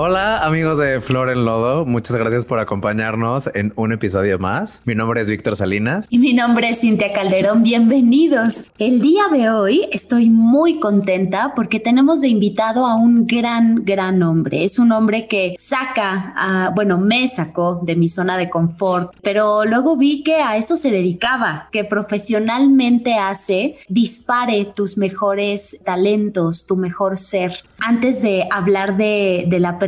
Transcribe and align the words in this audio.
Hola 0.00 0.44
amigos 0.44 0.78
de 0.78 1.00
Flor 1.00 1.28
en 1.28 1.44
Lodo, 1.44 1.84
muchas 1.84 2.14
gracias 2.14 2.46
por 2.46 2.60
acompañarnos 2.60 3.50
en 3.52 3.72
un 3.74 3.90
episodio 3.90 4.38
más. 4.38 4.80
Mi 4.84 4.94
nombre 4.94 5.20
es 5.20 5.28
Víctor 5.28 5.56
Salinas. 5.56 6.06
Y 6.08 6.20
mi 6.20 6.34
nombre 6.34 6.68
es 6.68 6.82
Cintia 6.82 7.12
Calderón, 7.12 7.64
bienvenidos. 7.64 8.62
El 8.78 9.00
día 9.00 9.24
de 9.32 9.50
hoy 9.50 9.88
estoy 9.90 10.30
muy 10.30 10.78
contenta 10.78 11.52
porque 11.56 11.80
tenemos 11.80 12.20
de 12.20 12.28
invitado 12.28 12.86
a 12.86 12.94
un 12.94 13.26
gran, 13.26 13.84
gran 13.84 14.22
hombre. 14.22 14.62
Es 14.62 14.78
un 14.78 14.92
hombre 14.92 15.26
que 15.26 15.56
saca, 15.58 16.32
a, 16.36 16.70
bueno, 16.76 16.98
me 16.98 17.26
sacó 17.26 17.80
de 17.82 17.96
mi 17.96 18.08
zona 18.08 18.38
de 18.38 18.48
confort, 18.48 19.12
pero 19.24 19.64
luego 19.64 19.96
vi 19.96 20.22
que 20.22 20.36
a 20.36 20.56
eso 20.58 20.76
se 20.76 20.92
dedicaba, 20.92 21.70
que 21.72 21.82
profesionalmente 21.82 23.14
hace 23.14 23.78
dispare 23.88 24.64
tus 24.64 24.96
mejores 24.96 25.80
talentos, 25.84 26.68
tu 26.68 26.76
mejor 26.76 27.16
ser. 27.16 27.64
Antes 27.80 28.22
de 28.22 28.46
hablar 28.52 28.96
de, 28.96 29.46
de 29.48 29.58
la 29.58 29.72
persona, 29.72 29.87